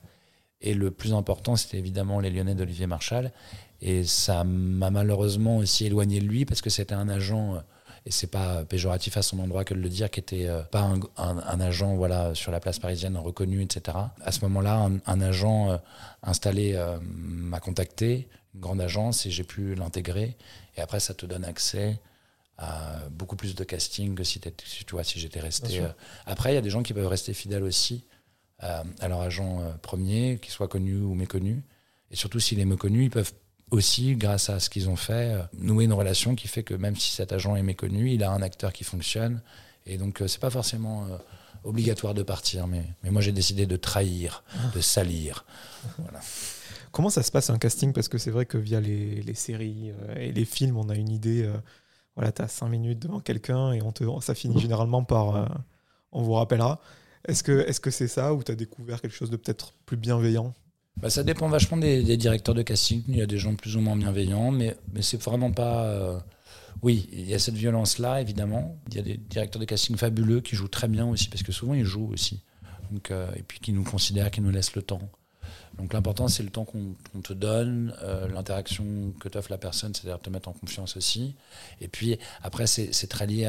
[0.61, 3.33] Et le plus important, c'était évidemment les Lyonnais d'Olivier Marchal.
[3.81, 7.59] Et ça m'a malheureusement aussi éloigné de lui parce que c'était un agent, euh,
[8.05, 10.89] et c'est pas péjoratif à son endroit que de le dire, qui était euh, pas
[11.17, 13.97] un, agent voilà sur la place parisienne reconnu, etc.
[14.23, 15.77] À ce moment-là, un, agent euh,
[16.23, 20.37] installé m'a contacté, une grande agence, et j'ai pu l'intégrer.
[20.77, 21.99] Et après, ça te donne accès
[23.09, 24.51] beaucoup plus de casting que si, tu
[24.91, 25.79] vois, si j'étais resté.
[25.79, 25.87] Euh.
[26.25, 28.03] Après, il y a des gens qui peuvent rester fidèles aussi
[28.63, 31.63] euh, à leur agent euh, premier, qu'il soit connu ou méconnu.
[32.09, 33.33] Et surtout, s'il est méconnu, ils peuvent
[33.69, 37.11] aussi, grâce à ce qu'ils ont fait, nouer une relation qui fait que même si
[37.11, 39.41] cet agent est méconnu, il a un acteur qui fonctionne.
[39.85, 41.07] Et donc, c'est pas forcément
[41.63, 44.43] obligatoire de partir, mais, mais moi j'ai décidé de trahir,
[44.75, 45.45] de salir.
[46.91, 47.93] Comment ça se passe un casting?
[47.93, 51.09] Parce que c'est vrai que via les, les séries et les films, on a une
[51.09, 51.49] idée
[52.15, 55.45] voilà, tu as 5 minutes devant quelqu'un et on te, ça finit généralement par euh,
[56.11, 56.81] on vous rappellera.
[57.27, 59.97] Est-ce que c'est -ce c'est ça ou tu as découvert quelque chose de peut-être plus
[59.97, 60.53] bienveillant?
[60.97, 63.03] Bah, Ça dépend vachement des, directeurs de casting.
[63.07, 65.85] Il y a des gens plus ou moins bienveillants, mais, mais c'est vraiment pas.
[65.85, 66.19] Euh,
[66.81, 68.77] oui, il y a cette violence-là, évidemment.
[68.89, 71.51] Il y a des directeurs de casting fabuleux qui jouent très bien aussi, parce que
[71.51, 72.43] souvent ils jouent aussi.
[72.91, 75.01] Donc, euh, et puis qui nous considèrent, qui nous laissent le temps.
[75.81, 78.85] Donc l'important, c'est le temps qu'on te donne, euh, l'interaction
[79.19, 81.33] que t'offre la personne, c'est-à-dire te mettre en confiance aussi.
[81.81, 83.47] Et puis après, c'est très lié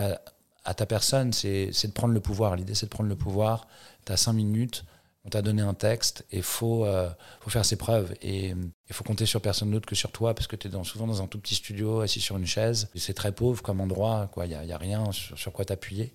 [0.64, 2.56] à, ta personne, c'est de prendre le pouvoir.
[2.56, 3.68] L'idée, c'est de prendre le pouvoir.
[4.06, 4.84] Tu as cinq minutes,
[5.24, 7.08] on t'a donné un texte et il faut, euh,
[7.40, 8.12] faut faire ses preuves.
[8.22, 11.06] Et il faut compter sur personne d'autre que sur toi parce que tu es souvent
[11.06, 12.88] dans un tout petit studio, assis sur une chaise.
[12.96, 16.12] C'est très pauvre comme endroit, il n'y a, y a, rien sur, quoi t'appuyer.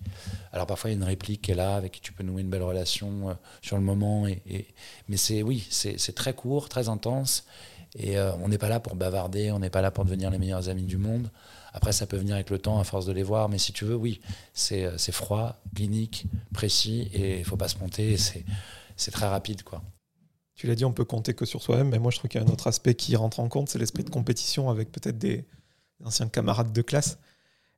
[0.52, 2.42] Alors parfois, il y a une réplique qui est là, avec qui tu peux nouer
[2.42, 4.28] une belle relation euh, sur le moment.
[4.28, 4.68] Et,
[5.08, 7.46] mais c'est oui, c'est très court, très intense.
[7.96, 10.38] Et euh, on n'est pas là pour bavarder, on n'est pas là pour devenir les
[10.38, 11.32] meilleurs amis du monde.
[11.74, 13.86] Après, ça peut venir avec le temps à force de les voir, mais si tu
[13.86, 14.20] veux, oui,
[14.54, 18.18] c'est froid, clinique, précis, et il faut pas se monter.
[18.18, 18.44] C'est
[18.98, 19.64] c'est très rapide.
[19.64, 19.82] quoi.
[20.56, 22.44] Tu l'as dit, on peut compter que sur soi-même, mais moi je trouve qu'il y
[22.44, 25.46] a un autre aspect qui rentre en compte, c'est l'esprit de compétition avec peut-être des
[26.04, 27.20] anciens camarades de classe.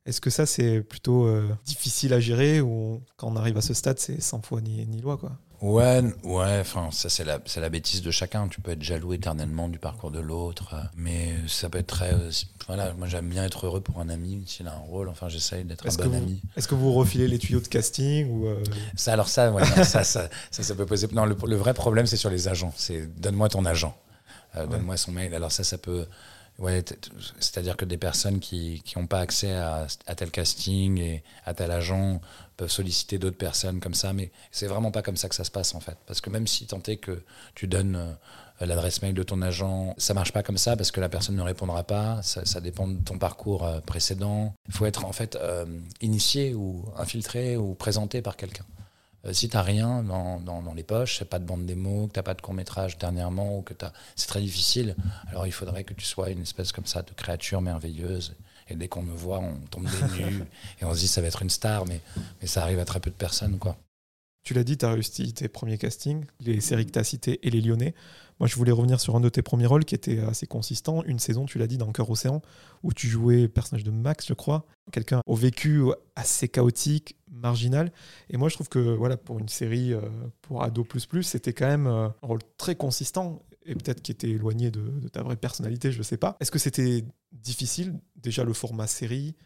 [0.06, 3.74] Est-ce que ça c'est plutôt euh, difficile à gérer ou quand on arrive à ce
[3.74, 5.32] stade c'est sans foi ni, ni loi quoi?
[5.62, 8.48] Ouais, ouais, enfin, ça c'est la, la bêtise de chacun.
[8.48, 12.14] Tu peux être jaloux éternellement du parcours de l'autre, euh, mais ça peut être très.
[12.14, 12.30] Euh,
[12.66, 15.10] voilà, moi j'aime bien être heureux pour un ami s'il a un rôle.
[15.10, 16.40] Enfin, j'essaye d'être un bon ami.
[16.56, 18.62] Est-ce que vous refilez les tuyaux de casting ou euh,
[18.96, 19.52] Ça, alors ça,
[19.84, 21.08] ça, ça, ça, peut poser.
[21.12, 22.72] Non, le, le vrai problème c'est sur les agents.
[22.76, 23.94] C'est donne-moi ton agent,
[24.54, 25.34] donne-moi son mail.
[25.34, 26.06] Alors ça, ça peut.
[26.60, 26.84] Ouais,
[27.38, 32.20] c'est-à-dire que des personnes qui n'ont pas accès à, tel casting et à tel agent
[32.58, 35.50] peuvent solliciter d'autres personnes comme ça, mais c'est vraiment pas comme ça que ça se
[35.50, 35.96] passe en fait.
[36.06, 37.22] Parce que même si tant est que
[37.54, 41.00] tu donnes euh, l'adresse mail de ton agent, ça marche pas comme ça parce que
[41.00, 44.54] la personne ne répondra pas, ça, dépend de ton parcours euh, précédent.
[44.68, 45.64] Il faut être en fait euh,
[46.02, 48.66] initié ou infiltré ou présenté par quelqu'un.
[49.32, 52.22] Si tu n'as rien dans, dans, les poches, pas de bande démo, que tu n'as
[52.22, 53.74] pas de court métrage dernièrement, ou que
[54.16, 54.96] c'est très difficile,
[55.28, 58.34] alors il faudrait que tu sois une espèce comme ça de créature merveilleuse
[58.70, 60.44] et dès qu'on me voit, on tombe des nues
[60.80, 62.00] et on se dit ça va être une star, mais,
[62.40, 63.58] mais ça arrive à très peu de personnes.
[63.58, 63.76] quoi.
[64.42, 67.46] Tu l'as dit, tu as réussi tes premiers castings, les séries que tu as citées
[67.46, 67.94] et les Lyonnais.
[68.40, 71.04] Moi, je voulais revenir sur un de tes premiers rôles qui était assez consistant.
[71.04, 72.40] Une saison, tu l'as dit, dans Cœur Océan,
[72.82, 74.64] où tu jouais personnage de Max, je crois.
[74.92, 75.82] Quelqu'un au vécu
[76.16, 77.92] assez chaotique, marginal.
[78.30, 80.00] Et moi, je trouve que voilà, pour une série euh,
[80.40, 84.30] pour ado plus c'était quand même euh, un rôle très consistant et peut-être qui était
[84.30, 86.36] éloigné de, ta vraie personnalité, je ne sais pas.
[86.40, 89.36] Est-ce que c'était difficile, déjà le format série,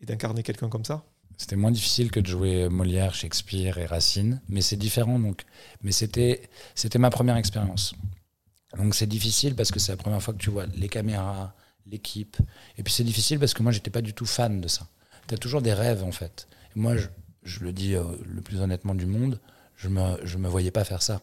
[0.00, 1.04] et d'incarner quelqu'un comme ça?
[1.36, 5.44] C'était moins difficile que de jouer Molière, Shakespeare et Racine, mais c'est différent donc.
[5.82, 6.48] Mais c'était
[6.98, 7.94] ma première expérience.
[8.76, 11.54] Donc c'est difficile parce que c'est la première fois que tu vois les caméras,
[11.86, 12.36] l'équipe.
[12.78, 14.86] Et puis c'est difficile parce que moi j'étais pas du tout fan de ça.
[15.28, 16.48] Tu as toujours des rêves en fait.
[16.74, 17.08] moi je,
[17.42, 19.40] je le dis euh, le plus honnêtement du monde,
[19.76, 21.20] je me je me voyais pas faire ça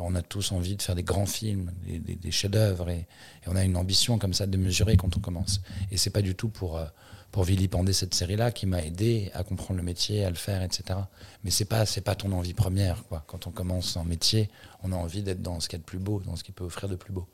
[0.00, 3.06] on a tous envie de faire des grands films, des, chefs-d'œuvre, et,
[3.46, 5.60] on a une ambition comme ça de mesurer quand on commence.
[5.90, 6.86] Et c'est pas du tout pour, euh,
[7.30, 10.98] pour vilipender cette série-là qui m'a aidé à comprendre le métier, à le faire, etc.
[11.44, 13.24] Mais c'est pas c'est pas ton envie première, quoi.
[13.26, 14.50] Quand on commence un métier,
[14.82, 16.52] on a envie d'être dans ce qu'il y a de plus beau, dans ce qui
[16.52, 17.28] peut offrir de plus beau.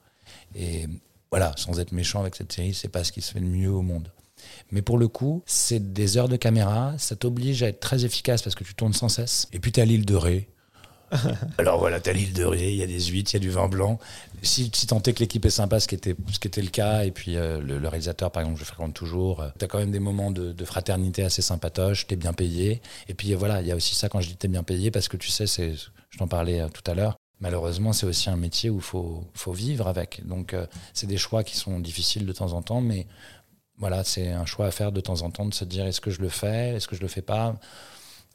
[0.54, 0.86] Et
[1.30, 3.70] voilà, sans être méchant avec cette série, c'est pas ce qui se fait le mieux
[3.70, 4.12] au monde.
[4.70, 8.42] Mais pour le coup, c'est des heures de caméra, ça t'oblige à être très efficace
[8.42, 9.48] parce que tu tournes sans cesse.
[9.52, 10.48] Et puis tu à l'île de Ré,
[11.58, 13.50] Alors voilà, t'as l'île de Ré, il y a des huîtres, il y a du
[13.50, 13.98] vin blanc.
[14.42, 16.68] Si, si tant est que l'équipe est sympa, ce qui était, ce qui était le
[16.68, 19.92] cas, et puis euh, le, réalisateur, par exemple, je fréquente toujours, euh, t'as quand même
[19.92, 22.82] des moments de, fraternité assez sympatoches, t'es bien payé.
[23.08, 25.08] Et puis voilà, il y a aussi ça quand je dis t'es bien payé, parce
[25.08, 28.36] que tu sais, c'est, je t'en parlais euh, tout à l'heure, malheureusement, c'est aussi un
[28.36, 30.26] métier où il faut, faut vivre avec.
[30.26, 30.54] Donc
[30.92, 33.06] c'est des choix qui sont difficiles de temps en temps, mais
[33.78, 36.10] voilà, c'est un choix à faire de temps en temps, de se dire est-ce que
[36.10, 37.56] je le fais, est-ce que je le fais pas?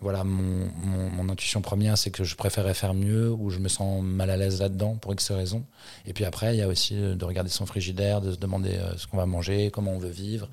[0.02, 4.30] Voilà, mon, intuition première, c'est que je préférais faire mieux ou je me sens mal
[4.32, 5.64] à l'aise là-dedans pour X raisons.
[6.06, 8.98] Et puis après, il y a aussi de regarder son frigidaire, de se demander euh,
[8.98, 10.50] ce qu'on va manger, comment on veut vivre,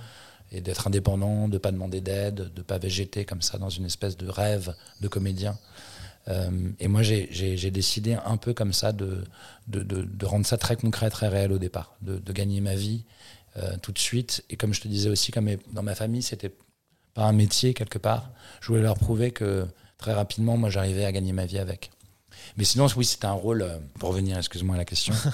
[0.52, 3.70] et d'être indépendant, de ne pas demander d'aide, de ne pas végéter comme ça dans
[3.70, 5.58] une espèce de rêve de comédien.
[6.28, 9.24] Euh, et moi, j'ai décidé un peu comme ça de,
[10.22, 13.04] rendre ça très concret, très réel au départ, de, gagner ma vie
[13.56, 14.44] euh, tout de suite.
[14.50, 16.52] Et comme je te disais aussi, comme dans ma famille, c'était
[17.26, 18.30] un métier quelque part.
[18.60, 19.66] Je voulais leur prouver que
[19.98, 21.90] très rapidement, moi, j'arrivais à gagner ma vie avec.
[22.56, 25.14] Mais sinon, oui, c'était un rôle, euh, pour revenir, excuse-moi à la question.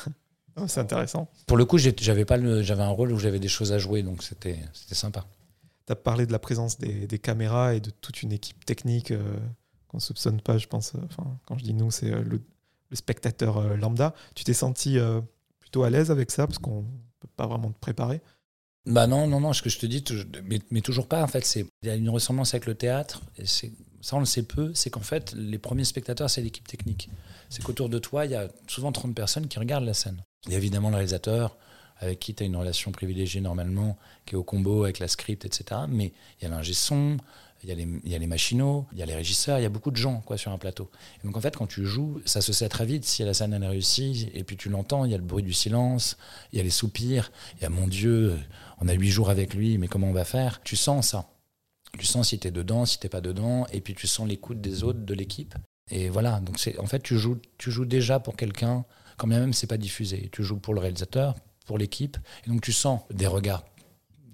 [0.57, 1.29] Oh, c'est intéressant.
[1.49, 4.23] Pour le coup, j'avais pas j'avais un rôle où j'avais des choses à jouer, donc
[4.23, 4.57] c'était
[4.93, 5.27] sympa.
[5.89, 9.37] Tu as parlé de la présence des, caméras et de toute une équipe technique euh,
[9.89, 10.95] qu'on ne soupçonne pas, je pense.
[10.95, 12.41] Euh, enfin, quand je dis nous, c'est le,
[12.93, 14.15] spectateur lambda.
[14.37, 14.97] Tu t'es senti
[15.59, 16.47] plutôt à l'aise avec ça?
[16.47, 16.87] Parce qu'on ne
[17.19, 18.21] peut pas vraiment te préparer
[18.87, 20.05] bah non, non, non, ce que je te dis,
[20.71, 21.23] mais, toujours pas.
[21.23, 23.23] En fait, c'est il y a une ressemblance avec le théâtre.
[23.39, 23.67] Et ça,
[24.13, 24.73] on le sait peu.
[24.75, 27.09] C'est qu'en fait, les premiers spectateurs, c'est l'équipe technique.
[27.49, 30.23] C'est qu'autour de toi, il y a souvent 30 personnes qui regardent la scène.
[30.47, 31.57] Il y a évidemment le réalisateur,
[31.99, 35.47] avec qui tu as une relation privilégiée normalement, qui est au combo avec la script,
[35.47, 35.83] etc.
[35.89, 37.17] Mais il y a l'ingé son,
[37.65, 39.97] il y, a les, il il y a les régisseurs, il y a beaucoup de
[39.97, 40.91] gens quoi, sur un plateau.
[41.23, 43.55] Et donc en fait, quand tu joues, ça se sait très vite si la scène
[43.55, 46.19] elle est réussie, et puis tu l'entends, il y a le bruit du silence,
[46.53, 48.39] il y a les soupirs, il y a mon Dieu,
[48.81, 50.61] on a huit jours avec lui, mais comment on va faire?
[50.63, 51.31] Tu sens ça.
[51.99, 54.61] Tu sens si tu es dedans, si t'es pas dedans, et puis tu sens l'écoute
[54.61, 55.55] des autres, de l'équipe.
[55.91, 58.85] Et voilà, donc en fait tu joues, tu joues déjà pour quelqu'un,
[59.17, 60.29] quand bien même c'est pas diffusé.
[60.33, 61.35] Tu joues pour le réalisateur,
[61.67, 63.65] pour l'équipe, et donc tu sens des regards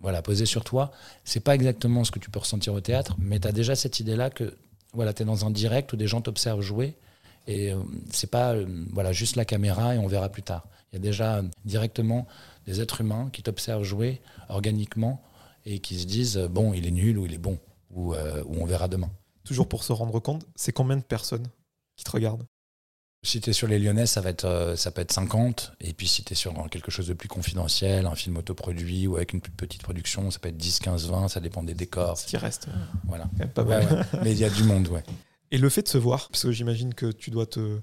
[0.00, 0.90] voilà, posés sur toi.
[1.24, 4.00] C'est pas exactement ce que tu peux ressentir au théâtre, mais tu as déjà cette
[4.00, 4.56] idée-là que
[4.92, 6.96] voilà, tu es dans un direct où des gens t'observent jouer,
[7.46, 7.78] et euh,
[8.10, 10.66] c'est pas euh, voilà, juste la caméra et on verra plus tard.
[10.92, 12.26] Il y a déjà euh, directement
[12.66, 15.22] des êtres humains qui t'observent jouer organiquement
[15.64, 17.58] et qui se disent bon, il est nul ou il est bon,
[17.94, 19.10] ou on verra demain
[19.50, 21.48] toujours pour se rendre compte, c'est combien de personnes
[21.96, 22.46] qui te regardent?
[23.22, 25.72] Si tu es sur les Lyonnais, ça, va être, euh, ça peut être 50.
[25.80, 29.16] Et puis si tu es sur quelque chose de plus confidentiel, un film autoproduit ou
[29.16, 32.16] avec une plus petite production, ça peut être 10, 15, 20, ça dépend des décors.
[32.16, 32.68] Ce qui reste.
[33.04, 33.28] Voilà.
[34.22, 35.02] Mais il y a du monde, ouais.
[35.50, 37.80] Et le fait de se voir, parce que j'imagine que tu dois te,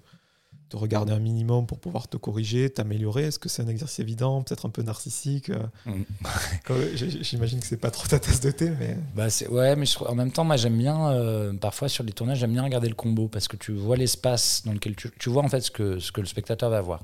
[0.69, 3.25] te regarder un minimum pour pouvoir te corriger, t'améliorer?
[3.25, 5.63] Est-ce que c'est un exercice évident, peut-être un peu narcissique euh?
[5.86, 6.93] mm.
[7.21, 8.97] J'imagine que c'est pas trop ta tasse de thé, mais.
[9.15, 12.53] Bah ouais, mais en même temps, moi j'aime bien, euh, parfois sur les tournages, j'aime
[12.53, 15.49] bien regarder le combo parce que tu vois l'espace dans lequel tu, tu vois en
[15.49, 17.01] fait ce que, ce que le spectateur va voir.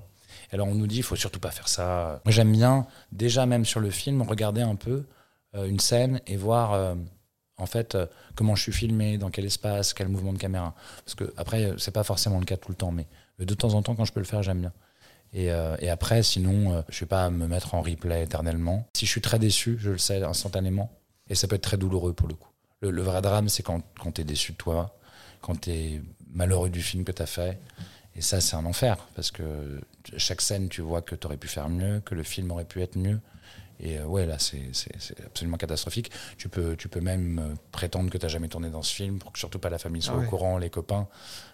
[0.52, 2.22] Alors on nous dit, il faut surtout pas faire ça.
[2.26, 5.06] Moi j'aime bien, déjà même sur le film, regarder un peu
[5.56, 6.96] euh, une scène et voir
[7.58, 7.98] en fait
[8.36, 10.76] comment je suis filmé, dans quel espace, quel mouvement de caméra.
[11.06, 13.08] Parce que après, c'est pas forcément le cas tout le temps, mais
[13.40, 14.74] de temps en temps, quand je peux le faire, j'aime bien.
[15.34, 18.88] Et, euh, après, sinon, euh, je ne vais pas me mettre en replay éternellement.
[18.94, 20.92] Si je suis très déçu, je le sais instantanément.
[21.30, 22.50] Et ça peut être très douloureux pour le coup.
[22.82, 24.98] Le, vrai drame, c'est quand, quand tu es déçu de toi,
[25.42, 26.02] quand tu es
[26.34, 27.58] malheureux du film que tu as fait.
[28.16, 28.98] Et ça, c'est un enfer.
[29.16, 29.82] Parce que
[30.18, 32.82] chaque scène, tu vois que tu aurais pu faire mieux, que le film aurait pu
[32.82, 33.20] être mieux.
[33.80, 34.62] Et euh, ouais, là, c'est
[35.26, 36.12] absolument catastrophique.
[36.38, 39.32] Tu peux, tu peux même prétendre que tu n'as jamais tourné dans ce film pour
[39.32, 41.08] que surtout pas la famille soit ah au courant, les copains.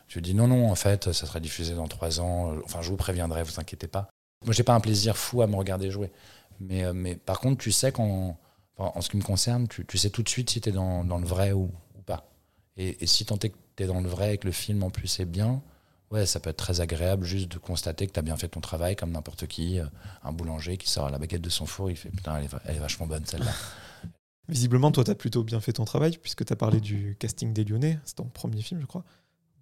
[0.09, 2.57] Je dis non, non, en fait, ça sera diffusé dans trois ans.
[2.65, 4.09] Enfin, je vous préviendrai, vous inquiétez pas.
[4.43, 6.11] Moi, j'ai pas un plaisir fou à me regarder jouer.
[6.59, 8.37] Mais, euh, mais par contre, tu sais qu'en
[8.77, 11.03] en ce qui me concerne, tu, tu sais tout de suite si tu es dans,
[11.03, 12.31] dans, le vrai ou, ou pas.
[12.77, 14.89] Et, si tant est que tu es dans le vrai et que le film en
[14.89, 15.61] plus est bien,
[16.11, 18.61] ouais, ça peut être très agréable juste de constater que tu as bien fait ton
[18.61, 19.79] travail comme n'importe qui.
[19.79, 19.85] Euh,
[20.23, 22.49] un boulanger qui sort à la baguette de son four, il fait putain, elle est,
[22.65, 23.51] elle est vachement bonne celle-là.
[24.47, 27.53] Visiblement, toi, tu as plutôt bien fait ton travail puisque tu as parlé du casting
[27.53, 27.99] des Lyonnais.
[28.05, 29.03] C'est ton premier film, je crois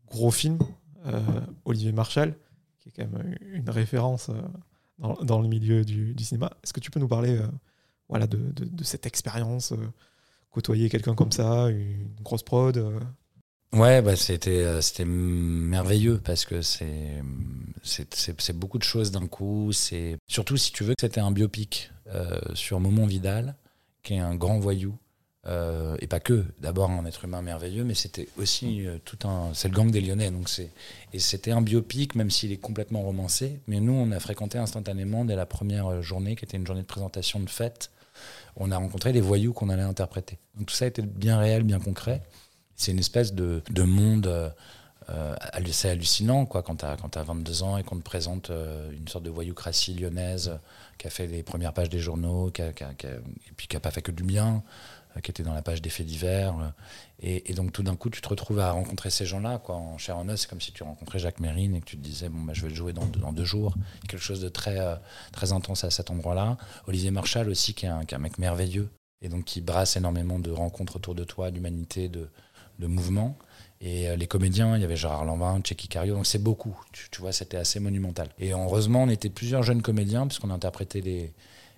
[0.09, 0.59] gros film,
[1.05, 1.21] euh,
[1.65, 2.35] Olivier Marchal,
[2.79, 6.51] qui est quand même une référence euh, dans, le milieu du, cinéma.
[6.63, 9.73] Est-ce que tu peux nous parler euh, de, cette expérience
[10.49, 12.83] Côtoyer quelqu'un comme ça, une grosse prod
[13.73, 17.21] Ouais, bah c'était merveilleux parce que c'est
[17.83, 19.71] c'est beaucoup de choses d'un coup.
[19.73, 21.91] C'est surtout si tu veux que c'était un biopic
[22.53, 23.55] sur Momon Vidal,
[24.03, 24.97] qui est un grand voyou
[25.47, 29.53] euh, et pas que, d'abord un être humain merveilleux, mais c'était aussi euh, tout un.
[29.53, 30.69] C'est le gang des Lyonnais, donc c'est.
[31.13, 33.59] Et c'était un biopic, même s'il est complètement romancé.
[33.67, 36.81] Mais nous, on a fréquenté instantanément dès la première euh, journée, qui était une journée
[36.81, 37.91] de présentation de fête.
[38.57, 40.37] On a rencontré les voyous qu'on allait interpréter.
[40.55, 42.23] Donc tout ça a été bien réel, bien concret.
[42.75, 44.27] C'est une espèce de, de monde.
[45.09, 45.35] Euh,
[45.71, 48.51] c'est hallucinant quoi, quand tu as, 22 ans et qu'on te présente
[48.91, 50.59] une sorte de voyoucratie lyonnaise
[50.97, 52.73] qui a fait les premières pages des journaux, qui et
[53.55, 54.63] puis qui n'a pas fait que du bien.
[55.17, 56.55] Euh, qui était dans la page des faits divers.
[56.59, 56.69] Euh,
[57.45, 60.17] et, donc tout d'un coup, tu te retrouves à rencontrer ces gens-là, quoi, en chair
[60.17, 60.41] en os.
[60.41, 62.61] C'est comme si tu rencontrais Jacques Mérine et que tu te disais, bon, bah, je
[62.61, 63.75] vais le jouer dans, dans deux jours.
[64.07, 64.95] Quelque chose de très, euh,
[65.31, 66.57] très intense à cet endroit-là.
[66.87, 68.89] Olivier Marchal aussi, qui est, un, mec merveilleux
[69.21, 72.29] et donc qui brasse énormément de rencontres autour de toi, d'humanité, de,
[72.79, 73.37] de mouvements.
[73.81, 76.79] Et les comédiens, il y avait Gérard Lanvin, Tchéky Cario, donc c'est beaucoup.
[76.91, 78.29] Tu, tu vois, c'était assez monumental.
[78.39, 81.33] Et heureusement, on était plusieurs jeunes comédiens, puisqu'on interprétait les,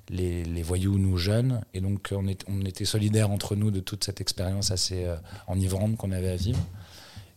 [0.09, 1.61] les, voyous, nous jeunes.
[1.73, 5.15] Et donc, on, on, était solidaires entre nous de toute cette expérience assez euh,
[5.47, 6.59] enivrante qu'on avait à vivre.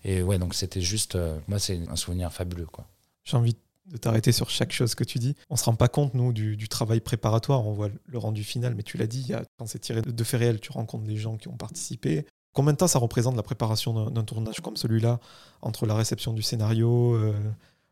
[0.04, 2.66] Et ouais, donc c'était juste, euh, moi, c'est un souvenir fabuleux.
[2.66, 2.86] quoi.
[3.24, 3.56] J'ai envie
[3.86, 5.36] de t'arrêter sur chaque chose que tu dis.
[5.50, 7.66] On se rend pas compte, nous, du, travail préparatoire.
[7.66, 10.60] On voit le rendu final, mais tu l'as dit, quand c'est tiré de faits réels,
[10.60, 12.26] tu rencontres les gens qui ont participé.
[12.52, 15.20] Combien de temps ça représente la préparation d'un tournage comme celui-là,
[15.62, 17.34] entre la réception du scénario, euh,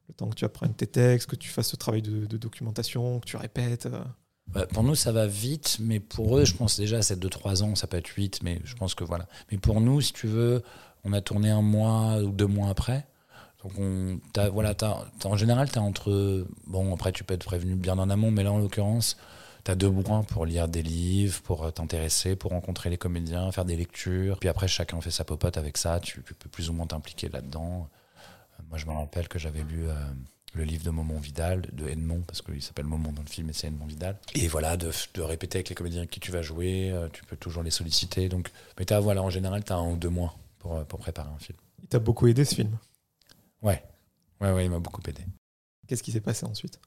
[0.08, 3.20] le temps que tu apprennes tes textes, que tu fasses ce travail de, de documentation,
[3.20, 3.88] que tu répètes
[4.72, 7.86] pour nous, ça va vite, mais pour eux, je pense déjà, c'est 2-3 ans, ça
[7.86, 9.26] peut être 8, mais je pense que voilà.
[9.50, 10.62] Mais pour nous, si tu veux,
[11.04, 13.06] on a tourné un mois ou deux mois après.
[13.62, 14.18] Donc, on,
[14.52, 14.74] voilà,
[15.24, 16.46] en général, tu as entre.
[16.66, 19.16] Bon, après, tu peux être prévenu bien en amont, mais là, en l'occurrence,
[19.64, 23.66] tu as deux mois pour lire des livres, pour t'intéresser, pour rencontrer les comédiens, faire
[23.66, 24.38] des lectures.
[24.40, 27.88] Puis après, chacun fait sa popote avec ça, tu, peux plus ou moins t'impliquer là-dedans.
[28.68, 29.88] Moi, je me rappelle que j'avais lu.
[29.88, 29.94] Euh,
[30.52, 33.52] le livre de Momon Vidal, de Edmond, parce qu'il s'appelle Momon dans le film et
[33.52, 34.18] c'est Edmond Vidal.
[34.34, 37.62] Et voilà, de, répéter avec les comédiens qui tu vas jouer, euh, tu peux toujours
[37.62, 38.28] les solliciter.
[38.28, 40.98] Donc, mais as, voilà, en général, tu as un ou deux mois pour, euh, pour
[40.98, 41.58] préparer un film.
[41.82, 42.76] Il t'a beaucoup aidé ce film?
[43.62, 43.82] Ouais,
[44.40, 45.22] ouais, ouais, il m'a beaucoup aidé.
[45.86, 46.80] Qu'est-ce qui s'est passé ensuite?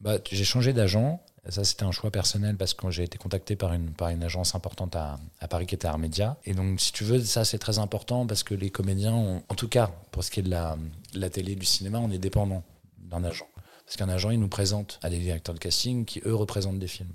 [0.00, 1.22] Bah, J'ai changé d'agent.
[1.48, 4.54] Ça, c'était un choix personnel parce que j'ai été contacté par une, par une agence
[4.54, 6.36] importante à, à Paris qui était Armédia.
[6.44, 9.54] Et donc, si tu veux, ça, c'est très important parce que les comédiens, ont, en
[9.54, 10.76] tout cas, pour ce qui est de la,
[11.14, 12.62] la télé, du cinéma, on est dépendant
[13.10, 13.48] d'un agent.
[13.84, 16.88] Parce qu'un agent, il nous présente à des directeurs de casting qui, eux, représentent des
[16.88, 17.12] films.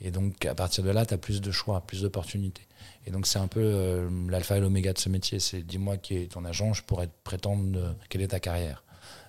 [0.00, 2.66] Et donc, à partir de là, tu as plus de choix, plus d'opportunités.
[3.06, 5.40] Et donc, c'est un peu euh, l'alpha et l'oméga de ce métier.
[5.40, 8.82] C'est dis-moi qui est ton agent, je pourrais prétendre euh, quelle est ta carrière.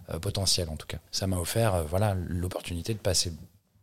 [0.09, 0.97] Euh, potentielle, en tout cas.
[1.11, 3.31] Ça m'a offert voilà, l'opportunité de passer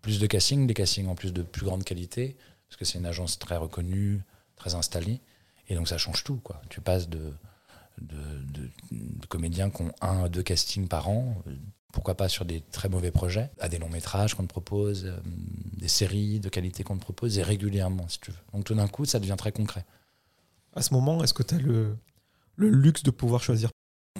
[0.02, 2.36] plus de castings, des castings en plus de plus grande qualité,
[2.68, 4.20] parce que c'est une agence très reconnue,
[4.56, 5.20] très installée.
[5.68, 6.40] Et donc, ça change tout.
[6.42, 6.60] Quoi.
[6.70, 7.32] Tu passes de,
[8.00, 11.36] de, de, de comédiens qui ont un à deux castings par an,
[11.92, 15.18] pourquoi pas sur des très mauvais projets, à des longs métrages qu'on te propose, euh,
[15.76, 18.36] des séries de qualité qu'on te propose, et régulièrement, si tu veux.
[18.52, 19.84] Donc tout d'un coup, ça devient très concret.
[20.74, 21.96] À ce moment, est-ce que tu as le,
[22.56, 23.70] le luxe de pouvoir choisir?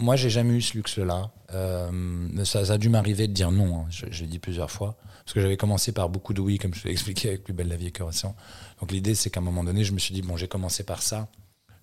[0.01, 1.33] Moi, j'ai jamais eu ce luxe-là.
[1.53, 3.87] Euh, ça, ça, a dû m'arriver de dire non, hein.
[3.91, 6.85] je, l'ai dit plusieurs fois, parce que j'avais commencé par beaucoup de oui, comme je
[6.85, 8.37] l'ai expliqué avec Plus belle la vie que Océan.
[8.81, 11.03] Donc l'idée, c'est qu'à un moment donné, je me suis dit, bon, j'ai commencé par
[11.03, 11.29] ça,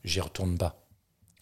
[0.04, 0.85] j'y retourne pas.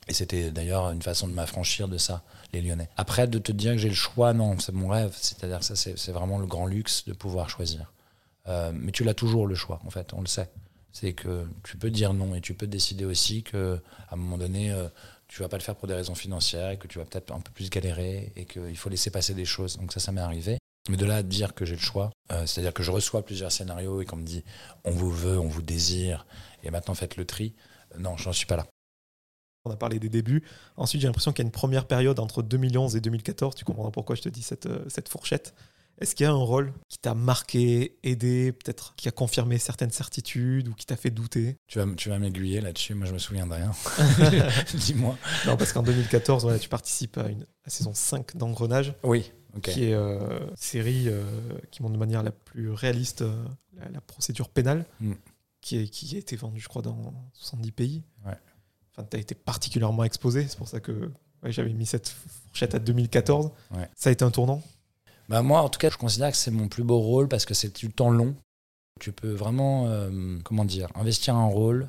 [0.08, 2.90] Et c'était d'ailleurs une façon de m'affranchir de ça, les Lyonnais.
[2.98, 5.16] Après, de te dire que j'ai le choix, non, c'est mon rêve.
[5.20, 7.94] C'est-à-dire ça, c'est vraiment le grand luxe de pouvoir choisir.
[8.48, 10.50] Euh, mais tu l'as toujours le choix, en fait, on le sait.
[10.92, 14.38] C'est que tu peux dire non et tu peux décider aussi que à un moment
[14.38, 14.88] donné, euh,
[15.28, 17.40] tu vas pas le faire pour des raisons financières et que tu vas peut-être un
[17.40, 19.78] peu plus galérer et qu'il faut laisser passer des choses.
[19.78, 20.60] Donc ça, ça m'est arrivé.
[20.90, 23.52] Mais de là à dire que j'ai le choix, euh, c'est-à-dire que je reçois plusieurs
[23.52, 24.44] scénarios et qu'on me dit
[24.84, 26.26] on vous veut, on vous désire,
[26.62, 27.56] et maintenant faites le tri.
[27.98, 28.68] Non, j'en suis pas là.
[29.66, 30.44] On a parlé des débuts.
[30.76, 33.56] Ensuite, j'ai l'impression qu'il y a une première période entre 2011 et 2014.
[33.56, 35.54] Tu comprendras pourquoi je te dis cette, euh, cette fourchette.
[36.00, 39.92] Est-ce qu'il y a un rôle qui t'a marqué, aidé, peut-être qui a confirmé certaines
[39.92, 41.58] certitudes ou qui t'a fait douter?
[41.68, 42.96] Tu vas, tu vas m'aiguiller là-dessus.
[42.96, 43.72] Moi, je me souviens de rien.
[44.74, 45.18] Dis-moi.
[45.46, 48.96] Non, parce qu'en 2014, voilà, tu participes à, une, à saison 5 d'Engrenage.
[49.04, 49.32] Oui.
[49.56, 49.72] Okay.
[49.72, 51.24] Qui est euh, une série euh,
[51.70, 53.46] qui montre de manière la plus réaliste euh,
[53.76, 55.14] la, la, procédure pénale, mm.
[55.62, 58.04] qui, est, qui a été vendue, je crois, dans 70 pays.
[58.26, 58.34] Ouais.
[58.96, 60.46] Enfin, tu as été particulièrement exposé.
[60.48, 61.12] C'est pour ça que
[61.44, 63.52] ouais, j'avais mis cette fourchette à 2014.
[63.76, 63.90] Ouais.
[63.96, 64.62] Ça a été un tournant?
[65.30, 67.54] Bah moi, en tout cas, je considère que c'est mon plus beau rôle parce que
[67.54, 68.36] c'est du temps long.
[69.00, 71.88] Tu peux vraiment, euh, comment dire, investir un rôle,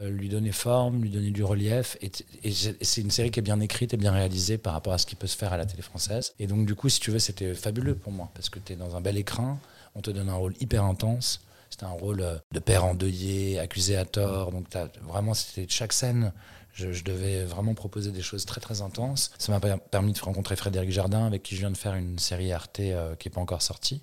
[0.00, 1.96] euh, lui donner forme, lui donner du relief.
[2.00, 2.10] Et,
[2.42, 5.06] et c'est une série qui est bien écrite et bien réalisée par rapport à ce
[5.06, 6.34] qui peut se faire à la télé française.
[6.38, 8.76] Et donc, du coup, si tu veux, c'était fabuleux pour moi parce que tu es
[8.76, 9.58] dans un bel écrin,
[9.94, 11.42] on te donne un rôle hyper intense.
[11.70, 14.50] C'était un rôle de père endeuillé, accusé à tort.
[14.50, 14.66] Donc,
[15.02, 16.32] vraiment, c'était chaque scène
[16.72, 19.32] je, devais vraiment proposer des choses très très intenses.
[19.38, 22.52] Ça m'a permis de rencontrer Frédéric Jardin, avec qui je viens de faire une série
[22.52, 24.02] Arte euh, qui n'est pas encore sortie.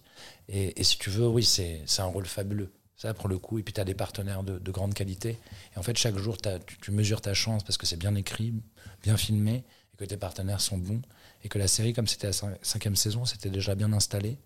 [0.49, 2.71] Et, si tu veux, oui, c'est un rôle fabuleux.
[2.95, 3.60] Ça, pour le coup.
[3.60, 5.38] Et puis, tu as des partenaires de, de, grande qualité.
[5.75, 6.49] Et en fait, chaque jour, tu,
[6.82, 8.53] tu, mesures ta chance parce que c'est bien écrit,
[9.03, 11.01] bien filmé, et que tes partenaires sont bons.
[11.43, 14.39] Et que la série, comme c'était la cinquième saison, c'était déjà bien installé.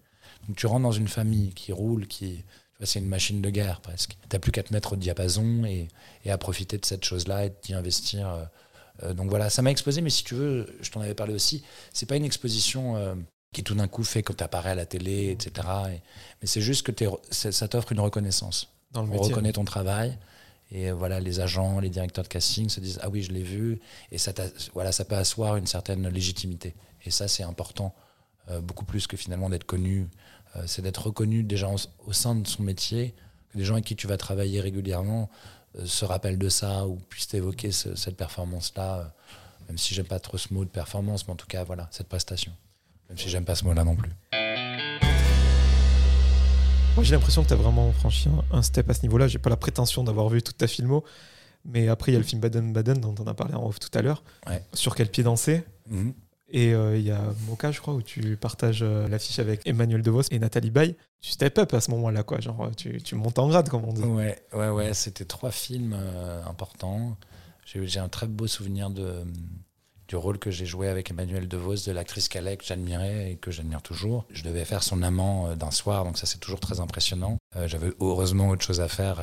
[0.48, 2.44] Donc, tu rentres dans une famille qui roule, qui,
[2.86, 4.12] c'est une machine de guerre presque.
[4.12, 5.88] Tu n'as plus qu'à te mettre au diapason et,
[6.26, 8.48] et, à profiter de cette chose-là et d'y investir.
[9.04, 11.64] Euh, donc voilà, ça m'a exposé, mais si tu veux, je t'en avais parlé aussi,
[11.94, 13.16] c'est pas une exposition euh,
[13.54, 15.68] qui tout d'un coup fait quand tu apparais à la télé, etc.
[15.90, 16.02] Et,
[16.42, 18.70] mais c'est juste que ça t'offre une reconnaissance.
[18.92, 19.30] Dans le On métier.
[19.30, 20.18] reconnaît ton travail.
[20.72, 23.82] Et voilà, les agents, les directeurs de casting se disent Ah oui, je l'ai vu.
[24.12, 24.32] Et ça,
[24.74, 26.74] voilà, ça peut asseoir une certaine légitimité.
[27.04, 27.94] Et ça, c'est important,
[28.50, 30.08] euh, beaucoup plus que finalement d'être connu
[30.56, 33.14] euh, c'est d'être reconnu déjà en, au sein de son métier,
[33.52, 35.30] que les gens avec qui tu vas travailler régulièrement
[35.78, 39.04] euh, se rappellent de ça ou puissent évoquer ce, cette performance-là, euh,
[39.68, 42.08] même si j'aime pas trop ce mot de performance, mais en tout cas, voilà, cette
[42.08, 42.52] prestation.
[43.10, 44.12] Même si j'aime pas ce mot-là non plus.
[46.96, 49.28] Moi, j'ai l'impression que tu as vraiment franchi un, un step à ce niveau-là.
[49.30, 51.06] J'ai pas la prétention d'avoir vu toute ta filmo,
[51.64, 53.96] mais après, il y a le film Baden-Baden dont on a parlé en off tout
[53.98, 54.24] à l'heure.
[54.48, 54.62] Ouais.
[54.74, 55.64] Sur quel pied danser?
[55.88, 56.14] Mm -hmm.
[56.52, 60.02] Et il euh, y a Moka, je crois, où tu partages euh, l'affiche avec Emmanuel
[60.02, 60.96] DeVos et Nathalie Baye.
[61.22, 62.42] Tu step up à ce moment-là, quoi.
[62.42, 64.02] Genre, tu, montes en grade, comme on dit.
[64.02, 64.94] Ouais, ouais, ouais.
[64.94, 67.18] C'était trois films euh, importants.
[67.66, 72.28] J'ai un très beau souvenir du rôle que j'ai joué avec Emmanuel DeVos, de l'actrice
[72.28, 74.26] Calais que j'admirais et que j'admire toujours.
[74.30, 77.38] Je devais faire son amant d'un soir, donc ça, c'est toujours très impressionnant.
[77.68, 79.22] J'avais heureusement autre chose à faire,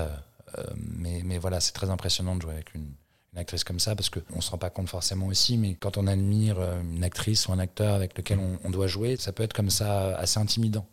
[0.76, 2.90] mais, mais voilà, c'est très impressionnant de jouer avec une
[3.38, 6.06] actrice comme ça, parce qu'on ne se rend pas compte forcément aussi, mais quand on
[6.06, 9.70] admire une actrice ou un acteur avec lequel on, doit jouer, ça peut être comme
[9.70, 10.86] ça assez intimidant.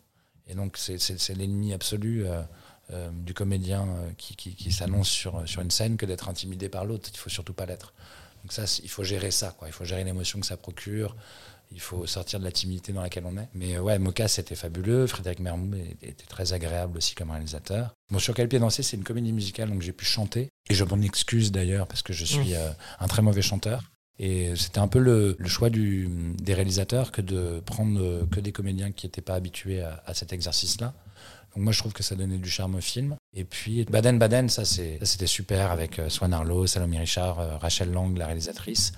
[0.48, 2.42] Et donc c'est l'ennemi absolu euh,
[2.92, 6.68] euh, du comédien euh, qui, qui, qui s'annonce sur, sur une scène que d'être intimidé
[6.68, 7.10] par l'autre.
[7.12, 7.92] Il faut surtout pas l'être.
[8.42, 9.68] Donc ça, il faut gérer ça, quoi.
[9.68, 11.16] Il faut gérer l'émotion que ça procure.
[11.72, 13.48] Il faut sortir de la timidité dans laquelle on est.
[13.54, 15.06] Mais ouais, Moka, c'était fabuleux.
[15.06, 17.94] Frédéric Mermou était très agréable aussi comme réalisateur.
[18.10, 20.48] Bon, sur quel pied danser, c'est une comédie musicale, donc j'ai pu chanter.
[20.70, 23.82] Et je m'en excuse d'ailleurs, parce que je suis euh, un très mauvais chanteur.
[24.18, 26.08] Et c'était un peu le, choix du,
[26.38, 30.94] des réalisateurs que de prendre que des comédiens qui n'étaient pas habitués à, cet exercice-là.
[31.54, 33.16] Donc moi, je trouve que ça donnait du charme au film.
[33.34, 37.92] Et puis Baden Baden, ça c'était super avec euh, Swan Arlo, Salomé Richard, euh, Rachel
[37.92, 38.92] Lang, la réalisatrice.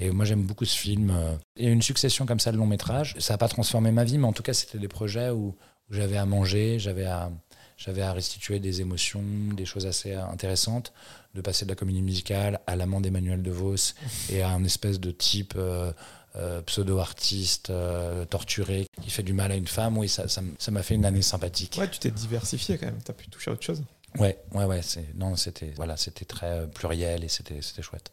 [0.00, 1.12] Et moi, j'aime beaucoup ce film.
[1.56, 3.14] Il y a une succession comme ça de longs métrages.
[3.18, 5.54] Ça n'a pas transformé ma vie, mais en tout cas, c'était des projets où
[5.90, 7.30] j'avais à manger, j'avais à,
[7.76, 9.22] j'avais à restituer des émotions,
[9.54, 10.92] des choses assez intéressantes,
[11.34, 13.94] de passer de la comédie musicale à l'amant d'Emmanuel De Vos
[14.30, 15.92] et à un espèce de type euh,
[16.36, 19.98] euh, pseudo-artiste euh, torturé qui fait du mal à une femme.
[19.98, 21.76] Oui, ça, ça, m'a fait une année sympathique.
[21.78, 23.82] Ouais, tu t'es diversifié quand même, tu as pu toucher à autre chose.
[24.18, 24.80] Ouais, ouais, ouais.
[25.14, 28.12] Non, c'était voilà, c'était très pluriel et c'était chouette.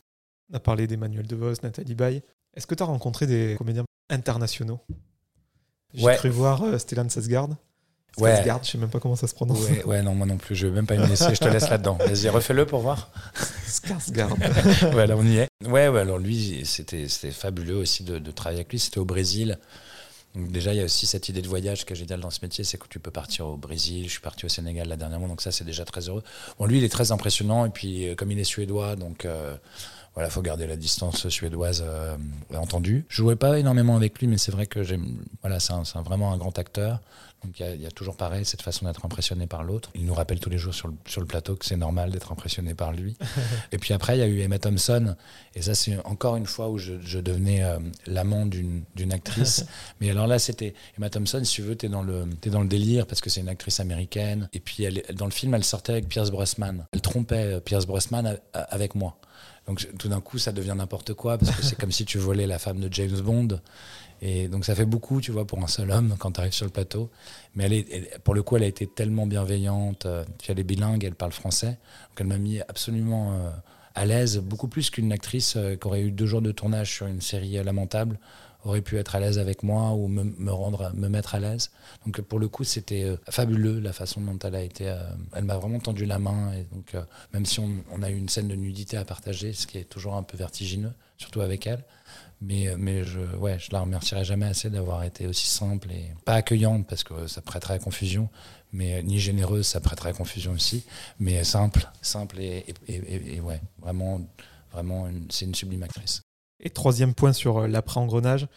[0.51, 2.21] On a parlé d'Emmanuel De Vos, Nathalie Baye.
[2.55, 4.79] Est-ce que tu as rencontré des comédiens internationaux?
[5.93, 7.49] J'ai cru voir Stellan Sasgard.
[8.17, 8.43] Ouais.
[8.63, 9.59] je sais même pas comment ça se prononce.
[9.85, 11.93] Ouais, non, moi non plus, je vais même pas y laisser, je te laisse là-dedans.
[11.99, 13.11] Vas-y, refais-le pour voir.
[13.67, 14.93] Skarsgård.
[14.95, 15.47] ouais, là on y est.
[15.65, 18.79] Ouais, ouais, alors lui, c'était fabuleux aussi de, travailler avec lui.
[18.79, 19.57] C'était au Brésil.
[20.35, 22.39] Donc déjà, il y a aussi cette idée de voyage qui est géniale dans ce
[22.43, 24.05] métier, c'est que tu peux partir au Brésil.
[24.05, 26.23] Je suis parti au Sénégal la dernière fois, donc ça, c'est déjà très heureux.
[26.59, 29.55] Bon, lui, il est très impressionnant, et puis euh, comme il est suédois, donc euh,
[30.13, 32.17] voilà, faut garder la distance suédoise, euh,
[32.55, 33.05] entendu.
[33.09, 35.23] Je jouais pas énormément avec lui, mais c'est vrai que j'aime.
[35.41, 36.99] Voilà, c'est vraiment un grand acteur.
[37.43, 39.91] Donc il y, a toujours pareil, cette façon d'être impressionné par l'autre.
[39.95, 42.33] Il nous rappelle tous les jours sur le, sur le plateau que c'est normal d'être
[42.33, 43.15] impressionné par lui.
[43.71, 45.15] et puis après, il y a eu Emma Thompson.
[45.55, 49.65] Et ça, c'est encore une fois où je, je devenais euh, l'amant d'une actrice.
[50.01, 52.61] Mais alors là, c'était Emma Thompson, si tu veux, tu es, dans le, es dans
[52.61, 54.49] le délire parce que c'est une actrice américaine.
[54.51, 56.87] Et puis elle, dans le film, elle sortait avec Pierce Brosnan.
[56.91, 59.17] Elle trompait euh, Pierce Brosnan avec moi.
[59.69, 62.47] Donc tout d'un coup, ça devient n'importe quoi parce que c'est comme si tu volais
[62.47, 63.59] la femme de James Bond.
[64.19, 66.65] Et donc ça fait beaucoup, tu vois, pour un seul homme quand tu arrives sur
[66.65, 67.11] le plateau.
[67.53, 70.07] Mais elle pour le coup, elle a été tellement bienveillante.
[70.07, 71.77] Euh, elle est bilingue, elle parle français.
[72.09, 73.51] Donc elle m'a mis absolument euh,
[73.93, 77.05] à l'aise, beaucoup plus qu'une actrice euh, qui aurait eu deux jours de tournage sur
[77.05, 78.17] une série lamentable
[78.63, 81.71] aurait pu être à l'aise avec moi ou me, rendre, me mettre à l'aise.
[82.05, 84.93] Donc pour le coup, c'était fabuleux la façon dont elle a été.
[85.33, 86.95] elle m'a vraiment tendu la main et donc
[87.33, 89.85] même si on, on, a eu une scène de nudité à partager, ce qui est
[89.85, 91.83] toujours un peu vertigineux, surtout avec elle,
[92.41, 96.35] mais, mais je ouais, je la remercierai jamais assez d'avoir été aussi simple et pas
[96.35, 98.29] accueillante parce que ça prêterait à confusion,
[98.71, 100.85] mais ni généreuse, ça prêterait à confusion aussi,
[101.19, 104.21] mais simple, simple et, et, ouais, vraiment,
[104.71, 106.21] vraiment, c'est une sublime actrice.
[106.59, 108.47] Et troisième point sur euh, l'après-engrenage,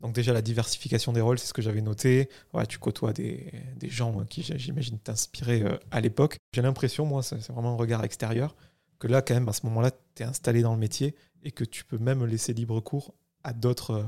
[0.00, 2.28] donc déjà la diversification des rôles, c'est ce que j'avais noté.
[2.52, 6.36] Ouais, tu côtoies des, des gens qui, j'imagine, t'inspiraient euh, à l'époque.
[6.52, 8.54] J'ai l'impression, moi, c'est vraiment un regard extérieur,
[8.98, 11.64] que là, quand même, à ce moment-là, tu es installé dans le métier et que
[11.64, 14.04] tu peux même laisser libre cours à d'autres euh,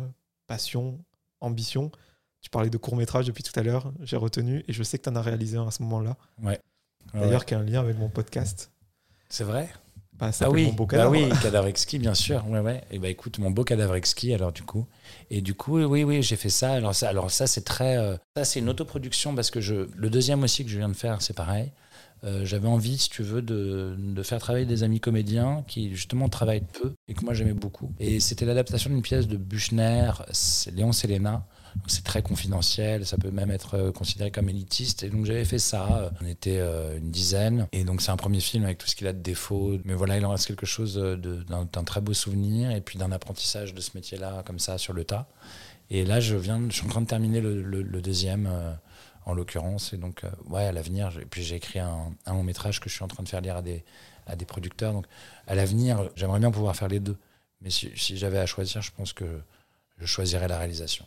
[0.46, 0.98] passions,
[1.40, 1.90] ambitions.
[2.40, 5.04] Tu parlais de court métrage depuis tout à l'heure, j'ai retenu, et je sais que
[5.04, 6.16] tu en as réalisé un à ce moment-là.
[6.42, 6.60] Ouais.
[7.14, 8.70] D'ailleurs, qui a un lien avec mon podcast.
[9.28, 9.70] C'est vrai?
[10.18, 11.12] Bah, ah oui, mon beau cadavre.
[11.12, 12.44] Bah oui, cadavre exquis, bien sûr.
[12.48, 12.82] Ouais, ouais.
[12.90, 14.86] Et bah écoute, mon beau cadavre exquis, alors du coup.
[15.30, 16.72] Et du coup, oui, oui, j'ai fait ça.
[16.72, 17.96] Alors ça, alors ça c'est très.
[17.96, 19.88] Euh, ça, c'est une autoproduction parce que je.
[19.94, 21.70] Le deuxième aussi que je viens de faire, c'est pareil.
[22.24, 26.28] Euh, j'avais envie, si tu veux, de, de, faire travailler des amis comédiens qui justement
[26.28, 27.92] travaillent peu et que moi j'aimais beaucoup.
[28.00, 30.10] Et c'était l'adaptation d'une pièce de Buchner,
[30.74, 31.46] Léon Selena.
[31.86, 35.02] C'est très confidentiel, ça peut même être euh, considéré comme élitiste.
[35.02, 37.66] Et donc j'avais fait ça, on était euh, une dizaine.
[37.72, 39.78] Et donc c'est un premier film avec tout ce qu'il a de défauts.
[39.84, 43.74] Mais voilà, il en reste quelque chose d'un très beau souvenir et puis d'un apprentissage
[43.74, 45.26] de ce métier-là, comme ça, sur le tas.
[45.90, 48.48] Et là, je, viens, je suis en train de terminer le, deuxième
[49.28, 49.92] en l'occurrence.
[49.92, 53.04] Et donc, euh, ouais, à l'avenir, puis j'ai écrit un, long métrage que je suis
[53.04, 53.84] en train de faire lire à des,
[54.26, 54.92] à des producteurs.
[54.92, 55.06] Donc,
[55.46, 57.16] à l'avenir, j'aimerais bien pouvoir faire les deux.
[57.60, 59.40] Mais si, j'avais à choisir, je pense que
[59.98, 61.06] je choisirais la réalisation.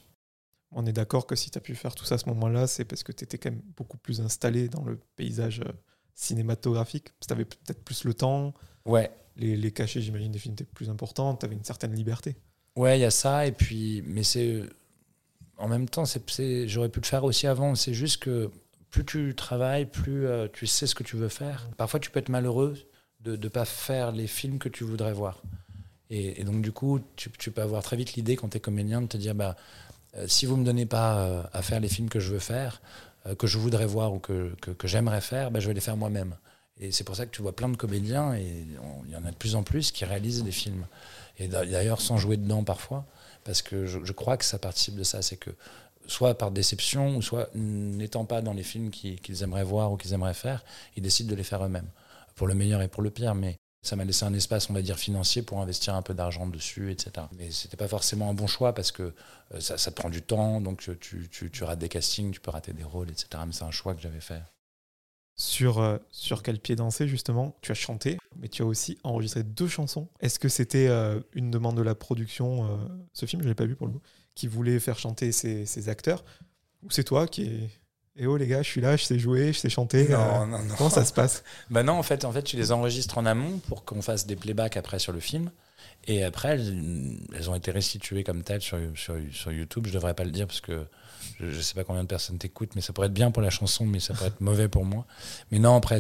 [0.72, 2.86] On est d'accord que si tu as pu faire tout ça à ce moment-là, c'est
[2.86, 5.72] parce que tu étais quand même beaucoup plus installé dans le paysage euh,
[6.15, 7.09] cinématographique.
[7.19, 8.53] Tu avais peut-être plus le temps.
[8.86, 9.11] Ouais.
[9.36, 11.36] Les, les cachets, j'imagine, des films étaient plus importants.
[11.36, 12.38] Tu avais une certaine liberté.
[12.76, 13.45] Ouais, il y a ça.
[13.47, 14.63] Et puis, mais c'est
[15.61, 17.76] en même temps, j'aurais pu le faire aussi avant.
[17.76, 18.49] C'est juste que
[18.89, 21.69] plus tu travailles, plus euh, tu sais ce que tu veux faire.
[21.78, 22.76] Parfois, tu peux être malheureux
[23.22, 25.41] de ne pas faire les films que tu voudrais voir.
[26.09, 29.07] Et, donc, du coup, tu, peux avoir très vite l'idée, quand tu es comédien, de
[29.07, 29.91] te dire bah, euh,
[30.28, 32.82] si vous ne me donnez pas euh, à faire les films que je veux faire,
[33.38, 36.36] que je voudrais voir ou que, que, j'aimerais faire, bah, je vais les faire moi-même.
[36.80, 38.66] Et c'est pour ça que tu vois plein de comédiens, et
[39.05, 40.88] il y en a de plus en plus, qui réalisent des films.
[41.38, 43.05] Et d'ailleurs, sans jouer dedans parfois
[43.43, 45.51] parce que je, crois que ça participe de ça, c'est que
[46.07, 50.14] soit par déception, ou soit n'étant pas dans les films qu'ils aimeraient voir ou qu'ils
[50.14, 50.64] aimeraient faire,
[50.95, 51.89] ils décident de les faire eux-mêmes,
[52.36, 54.82] pour le meilleur et pour le pire, mais ça m'a laissé un espace, on va
[54.82, 57.25] dire, financier pour investir un peu d'argent dessus, etc.
[57.38, 59.13] Mais c'était pas forcément un bon choix parce que
[59.53, 62.84] euh, ça, te prend du temps, donc tu, rates des castings, tu peux rater des
[62.84, 63.43] rôles, etc.
[63.45, 64.41] Mais c'est un choix que j'avais fait.
[65.36, 67.57] Sur, euh, sur quel pied danser, justement?
[67.61, 70.07] Tu as chanté, mais tu as aussi enregistré deux chansons.
[70.19, 72.79] Est-ce que c'était euh, une demande de la production,
[73.13, 74.01] ce film, je ne l'ai pas vu pour le coup,
[74.36, 76.23] qui voulait faire chanter ces, acteurs?
[76.84, 77.67] Ou c'est toi qui.
[78.18, 80.09] Eh oh les gars, je suis là, je sais jouer, je sais chanter.
[80.09, 80.76] Non, non, non.
[80.78, 81.43] Comment ça se passe?
[81.70, 84.36] Bah non, en fait, en fait, tu les enregistres en amont pour qu'on fasse des
[84.36, 85.49] playbacks après sur le film.
[86.07, 89.86] Et après, elles, ont été restituées comme telles sur, sur, sur YouTube.
[89.88, 90.86] Je devrais pas le dire parce que
[91.39, 93.49] je ne sais pas combien de personnes t'écoutent, mais ça pourrait être bien pour la
[93.49, 95.05] chanson, mais ça pourrait être mauvais pour moi.
[95.51, 95.99] Mais non, après,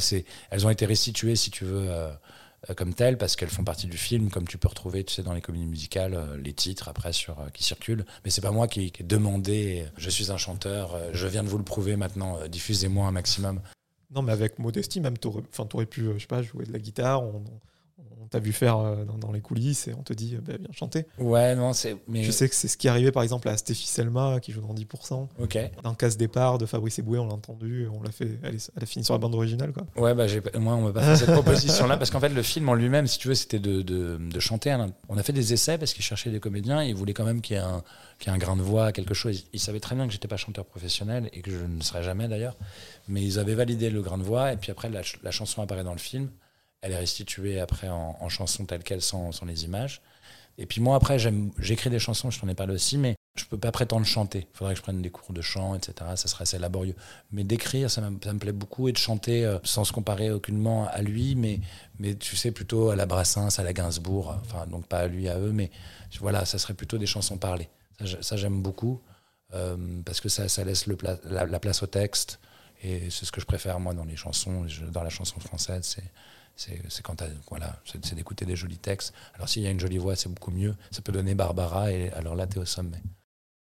[0.49, 2.13] elles ont été restituées, si tu veux, euh, euh,
[2.75, 5.33] comme telles, parce qu'elles font partie du film, comme tu peux retrouver, tu sais, dans
[5.33, 8.05] les comédies musicales, euh, les titres après sur, qui circulent.
[8.23, 11.57] Mais c'est pas moi qui, ai demandé, je suis un chanteur, je viens de vous
[11.57, 13.61] le prouver maintenant, diffusez-moi un maximum.
[14.13, 17.23] Non, mais avec modestie, même, tu aurais, pu, je sais pas, jouer de la guitare,
[17.23, 17.43] on
[18.31, 21.05] t'a vu faire euh, dans, les coulisses et on te dit, bah, bien chanter.
[21.19, 21.97] Ouais, non, c'est.
[22.07, 22.23] Mais...
[22.23, 24.73] Je sais que c'est ce qui arrivait par exemple à Stéphie Selma qui joue dans
[24.73, 25.27] 10%.
[25.39, 25.57] Ok.
[25.83, 29.03] Dans Casse Départ de Fabrice Eboué, on l'a entendu, on l'a fait, elle, a fini
[29.03, 29.73] sur la bande originale.
[29.73, 29.85] Quoi.
[30.01, 30.25] Ouais, bah,
[30.59, 33.19] moi, on m'a pas fait cette proposition-là parce qu'en fait, le film en lui-même, si
[33.19, 34.75] tu veux, c'était de, de, de, chanter.
[35.09, 37.41] On a fait des essais parce qu'ils cherchaient des comédiens et ils voulaient quand même
[37.41, 37.83] qu'il y ait un,
[38.19, 39.45] qu ait un grain de voix, quelque chose.
[39.51, 42.29] Ils savaient très bien que j'étais pas chanteur professionnel et que je ne serais jamais
[42.29, 42.55] d'ailleurs.
[43.09, 45.83] Mais ils avaient validé le grain de voix et puis après, la, la chanson apparaît
[45.83, 46.29] dans le film
[46.81, 50.01] elle est restituée après en, chanson telle qu'elle sans, les images.
[50.57, 51.17] Et puis moi, après,
[51.59, 54.47] j'écris des chansons, je t'en ai parlé aussi, mais je peux pas prétendre chanter.
[54.53, 55.93] Il faudrait que je prenne des cours de chant, etc.
[56.15, 56.95] Ça serait assez laborieux.
[57.31, 61.01] Mais d'écrire, ça, me plaît beaucoup, et de chanter euh, sans se comparer aucunement à
[61.01, 61.61] lui, mais,
[61.99, 65.29] mais tu sais, plutôt à la Brassens, à la Gainsbourg, enfin, donc pas à lui,
[65.29, 65.71] à eux, mais
[66.19, 67.69] voilà, ça serait plutôt des chansons parlées.
[68.21, 68.99] Ça, j'aime beaucoup,
[69.53, 72.39] euh, parce que ça, ça laisse le la, place au texte,
[72.83, 76.03] et c'est ce que je préfère, moi, dans les chansons, dans la chanson française, c'est
[76.55, 79.13] c'est quand voilà, c'est d'écouter des jolis textes.
[79.35, 80.75] Alors s'il y a une jolie voix, c'est beaucoup mieux.
[80.91, 83.01] Ça peut donner Barbara et alors là, tu es au sommet.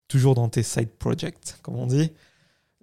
[0.07, 2.11] Toujours dans tes side projects, comme on dit,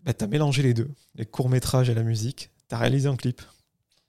[0.05, 2.51] bah, tu as mélangé les deux, les courts-métrages et la musique.
[2.68, 3.42] Tu as réalisé un clip.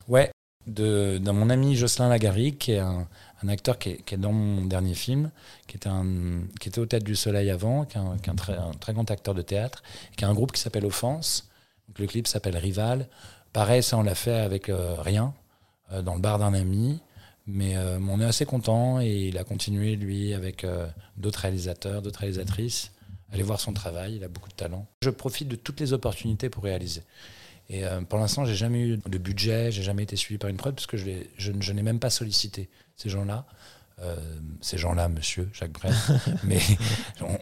[0.07, 0.31] Ouais,
[0.69, 3.07] de, dans mon ami Jocelyn Lagari, qui est un,
[3.47, 5.31] acteur qui est, dans mon dernier film,
[5.67, 8.71] qui était, un, qui était au Tête du Soleil avant, qui est, un, très, un,
[8.71, 9.83] très, grand acteur de théâtre,
[10.15, 11.49] qui a un groupe qui s'appelle Offense.
[11.87, 13.07] Donc, le clip s'appelle Rival.
[13.53, 15.33] Pareil, ça on l'a fait avec euh, rien.
[15.91, 16.99] Euh, dans le bar d'un ami.
[17.47, 20.87] Mais euh, on est assez content et il a continué, lui, avec euh,
[21.17, 22.91] d'autres réalisateurs, d'autres réalisatrices.
[23.31, 24.87] Allez voir son travail, il a beaucoup de talent.
[25.03, 27.03] Je profite de toutes les opportunités pour réaliser.
[27.69, 30.73] Et pour l'instant, j'ai jamais eu de budget, j'ai jamais été suivi par une prod
[30.73, 33.45] parce que je, je, je n'ai même pas sollicité ces gens-là.
[34.01, 34.15] Euh,
[34.61, 35.93] ces gens-là, monsieur Jacques Brel,
[36.43, 36.59] mais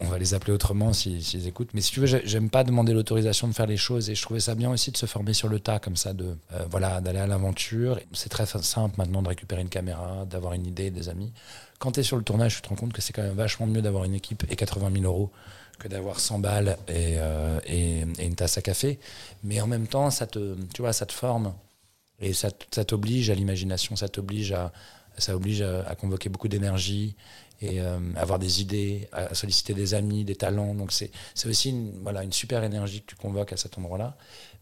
[0.00, 1.70] on, va les appeler autrement s'ils si, écoutent.
[1.72, 4.40] Mais si tu veux, j'aime pas demander l'autorisation de faire les choses et je trouvais
[4.40, 7.20] ça bien aussi de se former sur le tas, comme ça, de euh, voilà, d'aller
[7.20, 8.00] à l'aventure.
[8.12, 11.32] C'est très simple maintenant de récupérer une caméra, d'avoir une idée, des amis.
[11.78, 13.66] Quand tu es sur le tournage, tu te rends compte que c'est quand même vachement
[13.66, 15.30] mieux d'avoir une équipe et 80 000 euros
[15.78, 18.98] que d'avoir 100 balles euh, et, et, une tasse à café.
[19.44, 21.54] Mais en même temps, ça te, tu vois, ça te forme
[22.20, 24.72] et ça t'oblige à l'imagination, ça t'oblige à,
[25.18, 27.16] ça oblige à, convoquer beaucoup d'énergie
[27.60, 30.74] et euh, avoir des idées, à solliciter des amis, des talents.
[30.74, 31.10] Donc c'est
[31.46, 34.16] aussi une, voilà, une super énergie que tu convoques à cet endroit-là.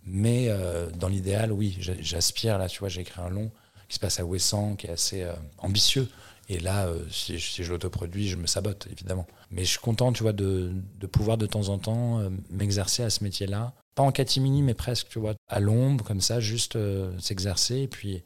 [0.05, 3.51] Mais euh, dans l'idéal, oui, j'aspire, là, tu vois, j'ai écrit un long
[3.89, 6.09] qui se passe à Ouessant, qui est assez euh, ambitieux.
[6.49, 9.27] Et là, si, si, je l'autoproduis, je me sabote, évidemment.
[9.51, 13.11] Mais je suis content, tu vois, de, de pouvoir de temps en temps m'exercer à
[13.11, 13.75] ce métier-là.
[13.97, 16.79] Pas en catimini, mais presque, tu vois, à l'ombre, comme ça, juste
[17.19, 17.79] s'exercer.
[17.79, 18.23] Et puis,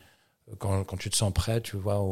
[0.59, 2.05] quand, quand, tu te sens prêt, tu vois,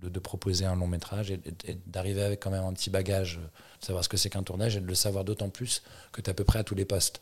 [0.00, 1.40] de, proposer un long métrage et,
[1.86, 3.40] d'arriver avec quand même un petit bagage,
[3.80, 5.82] de savoir ce que c'est qu'un tournage et de le savoir d'autant plus
[6.12, 7.20] que tu es à peu près à tous les postes.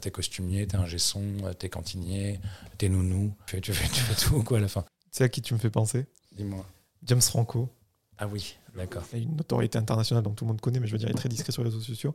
[0.00, 1.22] Tu es costumier, tu es ingé son,
[1.58, 2.40] tu es cantinier,
[2.78, 4.84] tu es nounou, tu fais, tu, fais, tu fais, tout quoi à la fin.
[5.10, 6.06] C'est à qui tu me fais penser?
[6.32, 6.64] Dis-moi.
[7.04, 7.68] James Franco.
[8.18, 9.02] Ah oui, d'accord.
[9.12, 11.12] Il a une notoriété internationale, donc tout le monde connaît, mais je veux dire, il
[11.12, 12.14] est très discret sur les réseaux sociaux.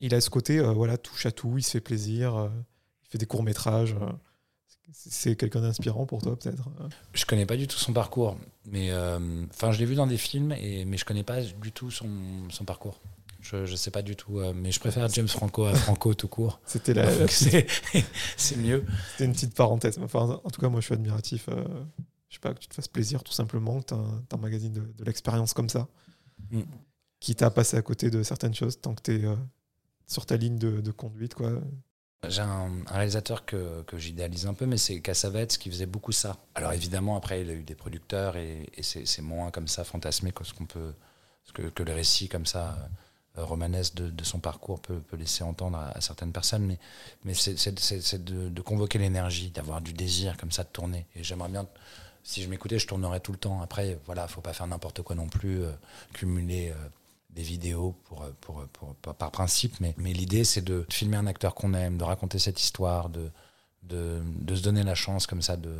[0.00, 2.48] Il a ce côté, euh, voilà, touche à tout, il se fait plaisir, euh,
[3.04, 3.94] il fait des courts métrages.
[4.00, 4.10] Euh,
[4.92, 6.68] c'est quelqu'un d'inspirant pour toi, peut-être
[7.12, 8.36] Je connais pas du tout son parcours,
[8.66, 11.72] mais euh, enfin, je l'ai vu dans des films, et, mais je connais pas du
[11.72, 12.08] tout son,
[12.50, 13.00] son parcours.
[13.40, 16.28] Je, ne sais pas du tout, euh, mais je préfère James Franco à Franco tout
[16.28, 16.60] court.
[16.66, 18.84] C'était la, c'est mieux.
[19.12, 19.98] C'était une petite parenthèse.
[20.02, 21.48] Enfin, en tout cas, moi, je suis admiratif.
[21.48, 21.64] Euh,
[22.28, 24.80] je sais pas que tu te fasses plaisir, tout simplement, que tu un magazine de,
[24.80, 25.88] de l'expérience comme ça,
[26.50, 26.60] mm.
[27.18, 29.24] qui t'a passé à côté de certaines choses tant que tu es
[30.06, 31.60] sur ta ligne de, de conduite, quoi.
[32.28, 36.36] J'ai un, réalisateur que, j'idéalise un peu, mais c'est Cassavetes qui faisait beaucoup ça.
[36.54, 40.44] Alors évidemment, après, il a eu des producteurs et, c'est moins comme ça fantasmé que
[40.44, 40.92] ce qu'on peut,
[41.54, 42.76] que, que, le récit comme ça
[43.38, 46.76] euh, romanesque de, son parcours peut, laisser entendre à, certaines personnes.
[47.24, 51.06] Mais, c'est de, de, convoquer l'énergie, d'avoir du désir comme ça de tourner.
[51.16, 51.66] Et j'aimerais bien,
[52.22, 53.62] si je m'écoutais, je tournerais tout le temps.
[53.62, 55.72] Après, voilà, faut pas faire n'importe quoi non plus, euh,
[56.12, 56.70] cumuler.
[56.70, 56.88] Euh,
[57.34, 61.96] des vidéos pour, pour, par principe, mais, l'idée c'est de filmer un acteur qu'on aime,
[61.96, 63.30] de raconter cette histoire, de,
[63.90, 65.72] se donner la chance comme ça de,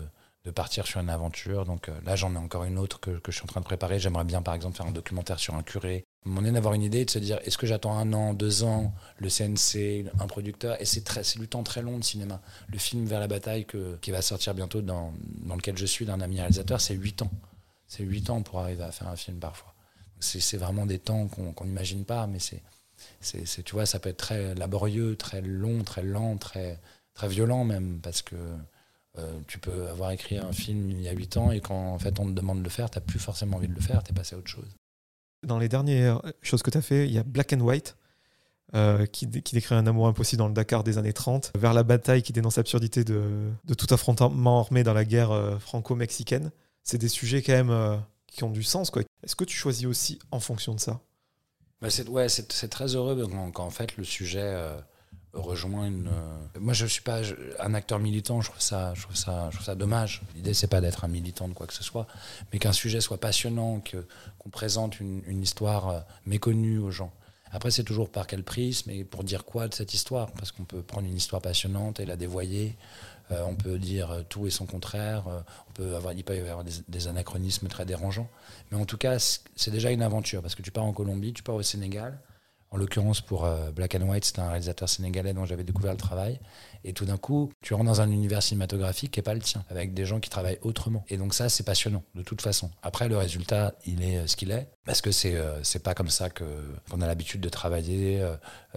[0.54, 1.64] partir sur une aventure.
[1.64, 4.00] Donc euh, là, j'en ai encore une autre que, je suis en train de préparer.
[4.00, 6.04] J'aimerais bien, par exemple, faire un documentaire sur un curé.
[6.24, 8.92] Mon est d'avoir une idée, de se dire, est-ce que j'attends un an, deux ans,
[9.18, 10.80] le CNC, un producteur?
[10.80, 12.40] Et c'est du temps très long de cinéma.
[12.68, 13.64] Le film Vers la bataille
[14.00, 15.12] qui va sortir bientôt, dans,
[15.44, 17.30] dans lequel je suis, d'un ami réalisateur, c'est huit ans.
[17.86, 19.69] C'est huit ans pour arriver à faire un film parfois.
[20.20, 22.62] C'est vraiment des temps qu'on n'imagine pas, mais c'est,
[23.64, 26.78] tu vois, ça peut être très laborieux, très long, très lent, très,
[27.14, 28.36] très violent même, parce que
[29.18, 31.98] euh, tu peux avoir écrit un film il y a 8 ans et quand en
[31.98, 34.02] fait on te demande de le faire, tu n'as plus forcément envie de le faire,
[34.02, 34.76] tu es passé à autre chose.
[35.46, 37.96] Dans les dernières choses que tu as fait, il y a Black and White,
[38.74, 42.22] euh, qui, décrit un amour impossible dans le Dakar des années 30, vers la bataille
[42.22, 46.52] qui dénonce l'absurdité de, de, tout affrontement armé dans la guerre euh, franco-mexicaine.
[46.84, 48.00] C'est des sujets quand même
[48.30, 48.90] qui ont du sens.
[49.22, 51.00] Est-ce que tu choisis aussi en fonction de ça?
[51.82, 54.54] Bah c'est, Ouais, c'est, très heureux quand, en fait le sujet
[55.32, 56.08] rejoint une.
[56.08, 57.20] Euh, moi, je suis pas
[57.60, 58.40] un acteur militant.
[58.40, 60.22] Je trouve ça, je trouve ça, je trouve ça dommage.
[60.34, 62.06] L'idée, c'est pas d'être un militant de quoi que ce soit,
[62.52, 64.06] mais qu'un sujet soit passionnant, que
[64.38, 67.12] qu'on présente une, une, histoire euh, méconnue aux gens.
[67.52, 70.64] Après, c'est toujours par quel prisme et pour dire quoi de cette histoire, parce qu'on
[70.64, 72.76] peut prendre une histoire passionnante et la dévoyer.
[73.32, 75.24] Euh, on peut dire tout et son contraire.
[75.28, 78.28] on peut avoir des, des anachronismes très dérangeants.
[78.70, 79.18] Mais en tout cas,
[79.56, 82.18] c'est déjà une aventure, parce que tu pars en Colombie, tu pars au Sénégal
[82.72, 85.98] en l'occurrence, pour euh, Black and White, c'est un réalisateur sénégalais dont j'avais découvert le
[85.98, 86.38] travail.
[86.84, 89.64] Et tout d'un coup, tu rentres dans un univers cinématographique qui n'est pas le tien,
[89.70, 91.04] avec des gens qui travaillent autrement.
[91.08, 92.70] Et donc ça, c'est passionnant, de toute façon.
[92.82, 95.94] Après, le résultat, il est euh, ce qu'il est, parce que c'est euh, c'est pas
[95.94, 98.24] comme ça qu'on a l'habitude de travailler.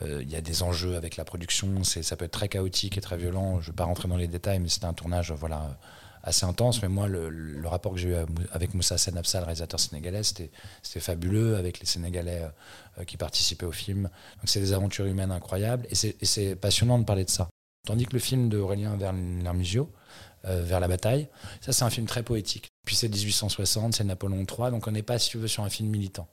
[0.01, 3.17] Il y a des enjeux avec la production, ça peut être très chaotique et très
[3.17, 3.61] violent.
[3.61, 5.77] Je ne vais pas rentrer dans les détails, mais c'est un tournage, voilà
[6.23, 6.81] assez intense.
[6.81, 8.15] Mais moi, le, rapport que j'ai eu
[8.51, 10.49] avec Moussa Senabsa, le réalisateur sénégalais, c'était
[10.99, 12.43] fabuleux avec les Sénégalais
[12.97, 14.03] euh, qui participaient au film.
[14.03, 17.49] Donc c'est des aventures humaines incroyables et c'est passionnant de parler de ça.
[17.85, 19.91] Tandis que le film d'Aurélien Vermusio,
[20.45, 21.29] euh, Vers la bataille,
[21.61, 22.67] ça c'est un film très poétique.
[22.85, 25.69] Puis c'est 1860, c'est Napoléon III, donc on n'est pas, si tu veux, sur un
[25.69, 26.27] film militant.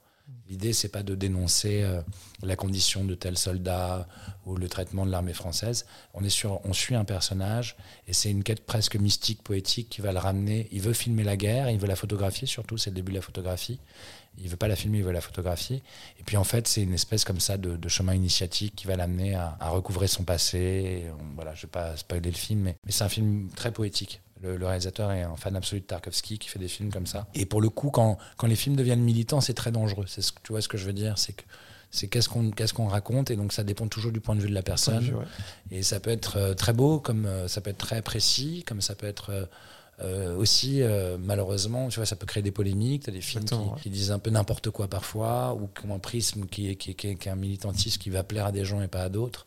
[0.51, 2.01] L'idée, c'est pas de dénoncer euh,
[2.43, 4.05] la condition de tel soldat
[4.45, 5.85] ou le traitement de l'armée française.
[6.13, 10.11] On est on suit un personnage et c'est une quête presque mystique, poétique qui va
[10.11, 10.67] le ramener.
[10.73, 13.21] Il veut filmer la guerre, il veut la photographier, surtout c'est le début de la
[13.21, 13.79] photographie.
[14.39, 15.83] Il veut pas la filmer, il veut la photographier.
[16.19, 19.35] Et puis en fait, c'est une espèce comme ça de, chemin initiatique qui va l'amener
[19.35, 21.05] à, recouvrer son passé.
[21.33, 24.19] voilà, je vais pas spoiler le film, mais c'est un film très poétique.
[24.41, 27.27] Le, réalisateur est un fan absolu de Tarkovsky qui fait des films comme ça.
[27.35, 30.05] Et pour le coup, quand, quand les films deviennent militants, c'est très dangereux.
[30.07, 31.17] C'est ce, tu vois ce que je veux dire?
[31.17, 31.43] C'est que
[31.91, 34.49] c'est qu'est-ce qu'on qu'est-ce qu'on raconte et donc ça dépend toujours du point de vue
[34.49, 35.13] de la personne.
[35.71, 38.79] Et ça peut être euh, très beau, comme euh, ça peut être très précis, comme
[38.79, 39.49] ça peut être
[39.99, 40.81] euh, aussi
[41.19, 43.03] malheureusement, tu vois, ça peut créer des polémiques.
[43.03, 43.45] T'as des films
[43.81, 47.15] qui, disent un peu n'importe quoi parfois, ou qui ont un prisme qui qui, qui,
[47.15, 49.45] qui est un militantisme qui va plaire à des gens et pas à d'autres.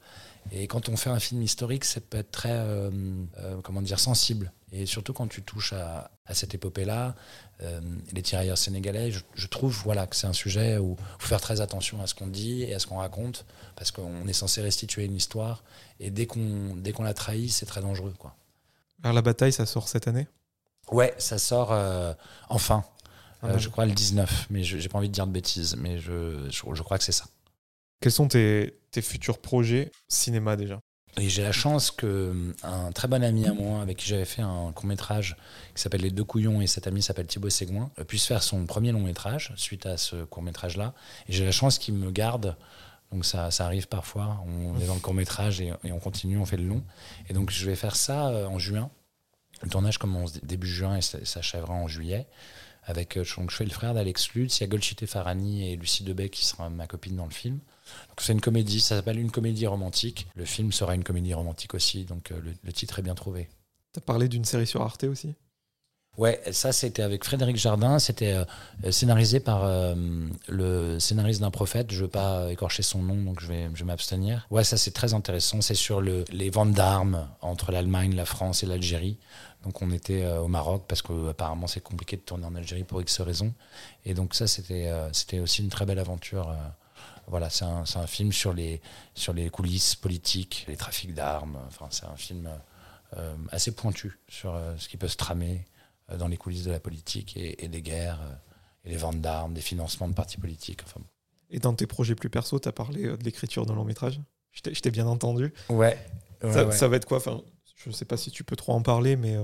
[0.53, 2.90] Et quand on fait un film historique, ça peut être très, euh,
[3.62, 4.53] comment dire, sensible.
[4.76, 7.14] Et surtout quand tu touches à, cette épopée-là,
[7.62, 7.80] euh,
[8.12, 11.60] les tirailleurs sénégalais, je, trouve voilà, que c'est un sujet où il faut faire très
[11.60, 13.46] attention à ce qu'on dit et à ce qu'on raconte,
[13.76, 15.62] parce qu'on est censé restituer une histoire,
[16.00, 18.14] et dès qu'on qu'on la trahit, c'est très dangereux.
[18.18, 18.34] Quoi.
[19.02, 20.26] Vers la bataille, ça sort cette année?
[20.90, 21.72] Ouais, ça sort
[22.48, 22.84] enfin.
[23.42, 25.98] Ah je crois le 19, mais je n'ai pas envie de dire de bêtises, mais
[25.98, 27.26] je, je crois que c'est ça.
[28.00, 30.80] Quels sont tes, futurs projets cinéma déjà?
[31.16, 34.72] Et j'ai la chance qu'un très bon ami à moi, avec qui j'avais fait un
[34.72, 35.36] court métrage
[35.74, 38.90] qui s'appelle Les Deux Couillons, et cet ami s'appelle Thibaut Ségouin, puisse faire son premier
[38.92, 40.92] long métrage suite à ce court métrage là.
[41.28, 42.56] Et j'ai la chance qu'il me garde.
[43.12, 44.42] Donc ça, ça arrive parfois.
[44.46, 46.82] On est dans le court métrage et, on continue, on fait le long.
[47.28, 48.90] Et donc je vais faire ça euh, en juin.
[49.62, 52.26] Le tournage commence début juin et s'achèvera en juillet.
[52.86, 55.76] Avec, euh, donc, je fais le frère d'Alex Lutz, il y a Golchité Farani et
[55.76, 57.60] Lucie Debay qui sera ma copine dans le film.
[58.18, 60.26] C'est une comédie, ça s'appelle une comédie romantique.
[60.35, 63.49] Le film sera une comédie romantique aussi, donc euh, le, titre est bien trouvé.
[63.93, 65.35] Tu as parlé d'une série sur Arte aussi?
[66.16, 69.97] Ouais, ça c'était avec Frédéric Jardin, c'était euh, scénarisé par euh,
[70.47, 73.80] le scénariste d'un prophète, je ne veux pas écorcher son nom donc je vais, je
[73.80, 74.47] vais m'abstenir.
[74.49, 78.62] Ouais, ça c'est très intéressant, c'est sur le, les ventes d'armes entre l'Allemagne, la France
[78.62, 79.18] et l'Algérie.
[79.64, 83.20] Donc on était au Maroc parce qu'apparemment c'est compliqué de tourner en Algérie pour X
[83.22, 83.53] raisons.
[84.05, 86.55] Et donc ça c'était c'était aussi une très belle aventure
[87.28, 88.80] voilà, c'est un, un, film sur les,
[89.14, 91.58] sur les coulisses politiques, les trafics d'armes.
[91.66, 92.48] Enfin, c'est un film
[93.16, 95.64] euh, assez pointu sur euh, ce qui peut se tramer
[96.10, 98.20] euh, dans les coulisses de la politique et, des guerres,
[98.84, 100.80] et les ventes d'armes, des financements de partis politiques.
[100.84, 101.00] Enfin,
[101.50, 104.20] et dans tes projets plus perso, tu as parlé de l'écriture d'un long métrage?
[104.52, 105.52] Je t'ai bien entendu.
[105.68, 105.98] Ouais.
[106.42, 107.18] ça, va être quoi?
[107.18, 107.40] Enfin,
[107.76, 109.36] Je ne sais pas si tu peux trop en parler, mais.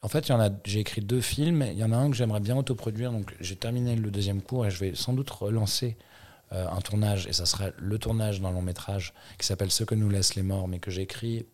[0.00, 0.30] En fait,
[0.64, 1.62] j'ai écrit deux films.
[1.62, 3.12] Il y en a un que j'aimerais bien autoproduire.
[3.12, 5.96] Donc, j'ai terminé le deuxième cours et je vais sans doute relancer
[6.50, 10.08] un tournage, et ça sera le tournage d'un long métrage qui s'appelle Ce que nous
[10.08, 11.46] laissent les morts, mais que j'ai écrit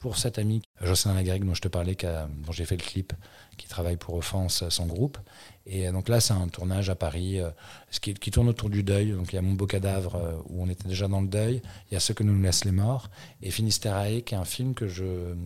[0.00, 3.12] pour cet ami, Jocelyn Lagrec, dont je te parlais, dont j'ai fait le clip,
[3.58, 5.18] qui travaille pour Offense, son groupe.
[5.66, 7.38] Et donc là, c'est un tournage à Paris
[7.90, 9.12] ce qui, tourne autour du deuil.
[9.12, 11.60] Donc il y a Mon beau cadavre, où on était déjà dans le deuil.
[11.90, 13.10] Il y a Ce que nous laissent les morts.
[13.42, 14.86] Et Finisterae, qui est un film que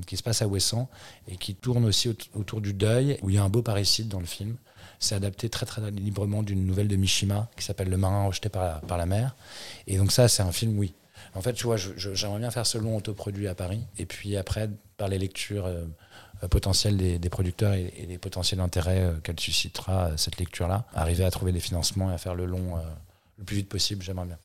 [0.06, 0.88] qui se passe à Ouessant
[1.26, 4.20] et qui tourne aussi autour du deuil, où il y a un beau parricide dans
[4.20, 4.56] le film.
[5.04, 8.64] C'est adapté très très librement d'une nouvelle de Mishima qui s'appelle Le marin rejeté par
[8.64, 9.36] la, par la mer.
[9.86, 10.94] Et donc ça, c'est un film, oui.
[11.34, 13.82] En fait, tu vois, j'aimerais bien faire ce long autoproduit à Paris.
[13.98, 15.84] Et puis après, par les lectures euh,
[16.42, 21.30] euh, potentielles des, producteurs et, les potentiels intérêts euh, qu'elle suscitera, cette lecture-là, arriver à
[21.30, 22.78] trouver des financements et à faire le long
[23.36, 24.38] le plus vite possible, j'aimerais bien.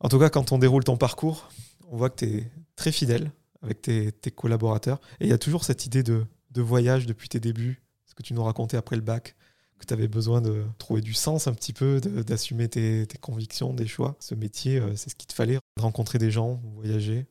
[0.00, 1.48] En tout cas, quand on déroule ton parcours,
[1.90, 3.30] on voit que tu es très fidèle
[3.62, 5.00] avec tes, collaborateurs.
[5.20, 8.22] Et il y a toujours cette idée de, de voyage depuis tes débuts, ce que
[8.22, 9.36] tu nous racontais après le bac,
[9.78, 13.86] que tu avais besoin de trouver du sens un petit peu, d'assumer tes, convictions, des
[13.86, 14.16] choix.
[14.20, 17.26] Ce métier, euh, c'est ce qu'il te fallait, rencontrer des gens, voyager.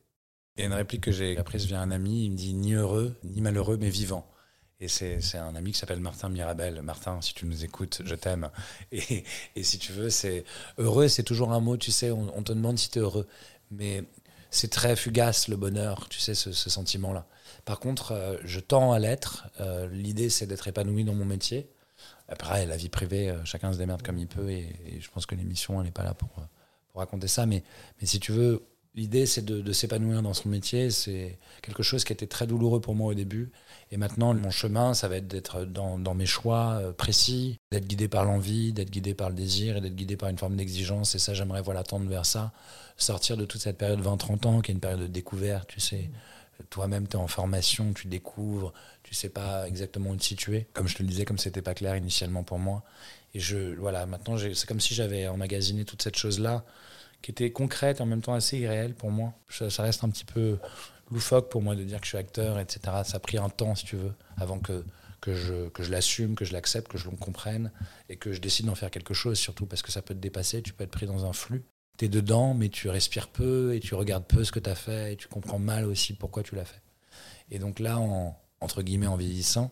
[0.56, 2.72] Il y a une réplique que j'ai apprise via un ami, il me dit ni
[2.74, 4.26] heureux, ni malheureux, mais vivant.
[4.78, 6.82] Et c'est un ami qui s'appelle Martin Mirabel.
[6.82, 8.50] Martin, si tu nous écoutes, je t'aime.
[8.92, 9.24] Et,
[9.56, 10.44] et, si tu veux, c'est
[10.76, 13.26] heureux, c'est toujours un mot, tu sais, on, te demande si tu es heureux.
[13.70, 14.04] Mais
[14.50, 17.26] c'est très fugace le bonheur, tu sais, ce, sentiment-là.
[17.64, 19.48] Par contre, euh, je tends à l'être.
[19.60, 21.70] Euh, l'idée, c'est d'être épanoui dans mon métier.
[22.28, 25.34] Après, la vie privée, euh, chacun se démerde comme il peut, et, je pense que
[25.34, 26.42] l'émission, elle n'est pas là pour, euh,
[26.90, 27.46] pour raconter ça.
[27.46, 27.62] Mais,
[28.00, 28.62] mais si tu veux,
[28.96, 30.90] l'idée, c'est de, s'épanouir dans son métier.
[30.90, 33.52] C'est quelque chose qui été très douloureux pour moi au début.
[33.92, 37.86] Et maintenant, mon chemin, ça va être d'être dans, dans, mes choix euh, précis, d'être
[37.86, 41.14] guidé par l'envie, d'être guidé par le désir et d'être guidé par une forme d'exigence.
[41.14, 42.52] Et ça, j'aimerais voilà, tendre vers ça.
[42.96, 46.10] Sortir de toute cette période 20-30 ans, qui est une période de découverte, tu sais.
[46.70, 50.66] Toi-même, tu es en formation, tu découvres, tu sais pas exactement où te situer.
[50.72, 52.82] Comme je te le disais, comme c'était pas clair initialement pour moi.
[53.34, 56.64] Et je, voilà, maintenant, c'est comme si j'avais emmagasiné toute cette chose-là,
[57.22, 59.34] qui était concrète et en même temps assez irréelle pour moi.
[59.48, 60.58] Ça, reste un petit peu
[61.10, 62.80] loufoque pour moi de dire que je suis acteur, etc.
[63.04, 64.84] Ça a pris un temps, si tu veux, avant que,
[65.20, 67.70] que je, que je l'assume, que je l'accepte, que je le comprenne
[68.08, 70.62] et que je décide d'en faire quelque chose, surtout parce que ça peut te dépasser,
[70.62, 71.64] tu peux être pris dans un flux
[71.96, 74.74] tu es dedans, mais tu respires peu et tu regardes peu ce que tu as
[74.74, 76.82] fait et tu comprends mal aussi pourquoi tu l'as fait.
[77.50, 79.70] Et donc là, en, entre guillemets, en vieillissant,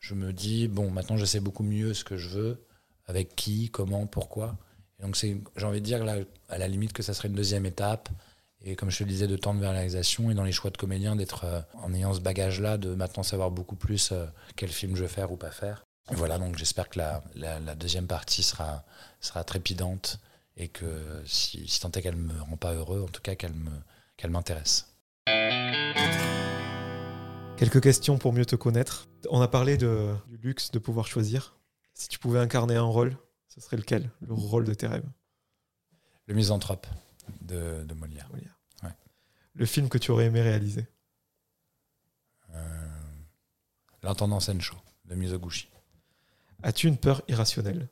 [0.00, 2.66] je me dis, bon, maintenant je sais beaucoup mieux ce que je veux,
[3.06, 4.56] avec qui, comment, pourquoi.
[4.98, 6.16] Et donc j'ai envie de dire, là,
[6.48, 8.08] à la limite, que ça serait une deuxième étape.
[8.62, 10.70] Et comme je te le disais, de tendre vers la réalisation et dans les choix
[10.70, 14.26] de comédien, d'être euh, en ayant ce bagage-là, de maintenant savoir beaucoup plus euh,
[14.56, 15.84] quel film je veux faire ou pas faire.
[16.10, 18.84] Voilà, donc j'espère que la, la, deuxième partie sera,
[19.20, 20.20] sera trépidante
[20.56, 23.54] et que si, si tant est qu'elle me rend pas heureux, en tout cas qu'elle
[23.54, 23.70] me
[24.16, 24.94] qu'elle m'intéresse.
[27.56, 29.08] Quelques questions pour mieux te connaître.
[29.30, 31.58] On a parlé de, du luxe de pouvoir choisir.
[31.94, 33.16] Si tu pouvais incarner un rôle,
[33.48, 35.08] ce serait lequel Le rôle de tes rêves?
[36.26, 36.86] Le misanthrope
[37.40, 38.30] de, de Molière.
[38.82, 38.94] Ouais.
[39.54, 40.86] Le film que tu aurais aimé réaliser?
[42.54, 42.88] Euh,
[44.02, 44.76] L'intendant Sencho
[45.06, 45.70] de Mizoguchi.
[46.62, 47.88] As-tu une peur irrationnelle?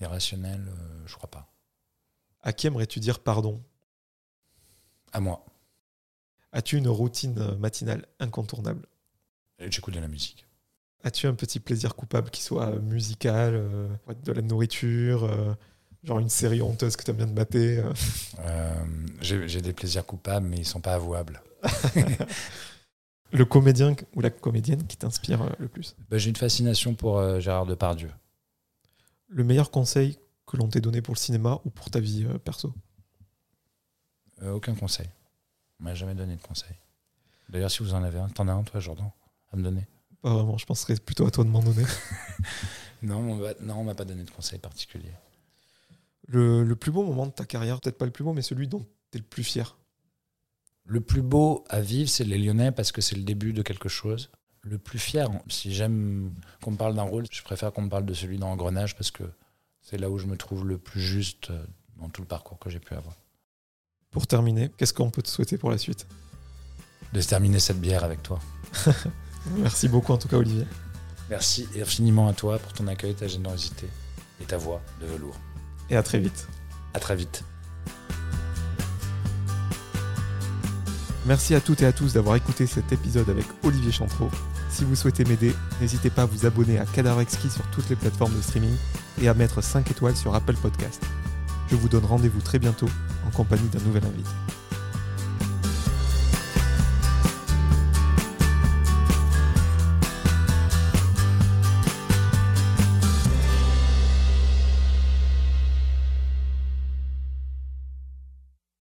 [0.00, 1.52] Irrationnelle, euh, je crois pas.
[2.42, 3.62] À qui aimerais-tu dire pardon?
[5.12, 5.44] À moi.
[6.52, 8.86] As-tu une routine matinale incontournable?
[9.58, 10.46] J'écoute de la musique.
[11.04, 13.88] As-tu un petit plaisir coupable qui soit musical, euh,
[14.24, 15.54] de la nourriture, euh,
[16.02, 17.78] genre une série honteuse que tu aimes bien de mater
[18.40, 18.84] euh?
[19.20, 21.40] J'ai des plaisirs coupables, mais ils sont pas avouables.
[23.32, 25.96] le comédien ou la comédienne qui t'inspire le plus?
[26.08, 28.10] Bah, J'ai une fascination pour Gérard Depardieu.
[29.28, 30.18] Le meilleur conseil
[30.48, 32.74] que l'on t'ait donné pour le cinéma ou pour ta vie euh, perso
[34.42, 35.08] euh, Aucun conseil.
[35.78, 36.74] On m'a jamais donné de conseil.
[37.48, 39.10] D'ailleurs, si vous en avez un, t'en as un, toi, Jordan,
[39.52, 39.86] à me donner?
[40.22, 41.84] Pas vraiment, je penserais plutôt à toi de m'en donner.
[43.02, 45.12] non, on va, non, on m'a pas donné de conseil particulier.
[46.26, 48.68] Le, le, plus beau moment de ta carrière, peut-être pas le plus beau, mais celui
[48.68, 49.76] dont tu es le plus fier
[50.84, 53.88] Le plus beau à vivre, c'est les Lyonnais parce que c'est le début de quelque
[53.88, 54.30] chose.
[54.62, 58.04] Le plus fier, si j'aime qu'on me parle d'un rôle, je préfère qu'on me parle
[58.04, 59.22] de celui dans Engrenage parce que
[59.88, 61.64] c'est là où je me trouve le plus juste euh,
[61.96, 63.14] dans tout le parcours que j'ai pu avoir.
[64.10, 66.06] Pour terminer, qu'est-ce qu'on peut te souhaiter pour la suite?
[67.14, 68.38] De terminer cette bière avec toi.
[69.56, 70.66] Merci beaucoup en tout cas Olivier.
[71.30, 73.88] Merci infiniment à toi pour ton accueil, ta générosité
[74.42, 75.38] et ta voix de velours.
[75.88, 76.48] Et à très vite.
[76.92, 77.42] À très vite.
[81.24, 84.30] Merci à toutes et à tous d'avoir écouté cet épisode avec Olivier Chantreau.
[84.70, 87.96] Si vous souhaitez m'aider, n'hésitez pas à vous abonner à Cadavre Exquis sur toutes les
[87.96, 88.74] plateformes de streaming
[89.20, 91.02] et à mettre 5 étoiles sur Apple Podcast.
[91.70, 92.88] Je vous donne rendez-vous très bientôt
[93.26, 94.30] en compagnie d'un nouvel invité.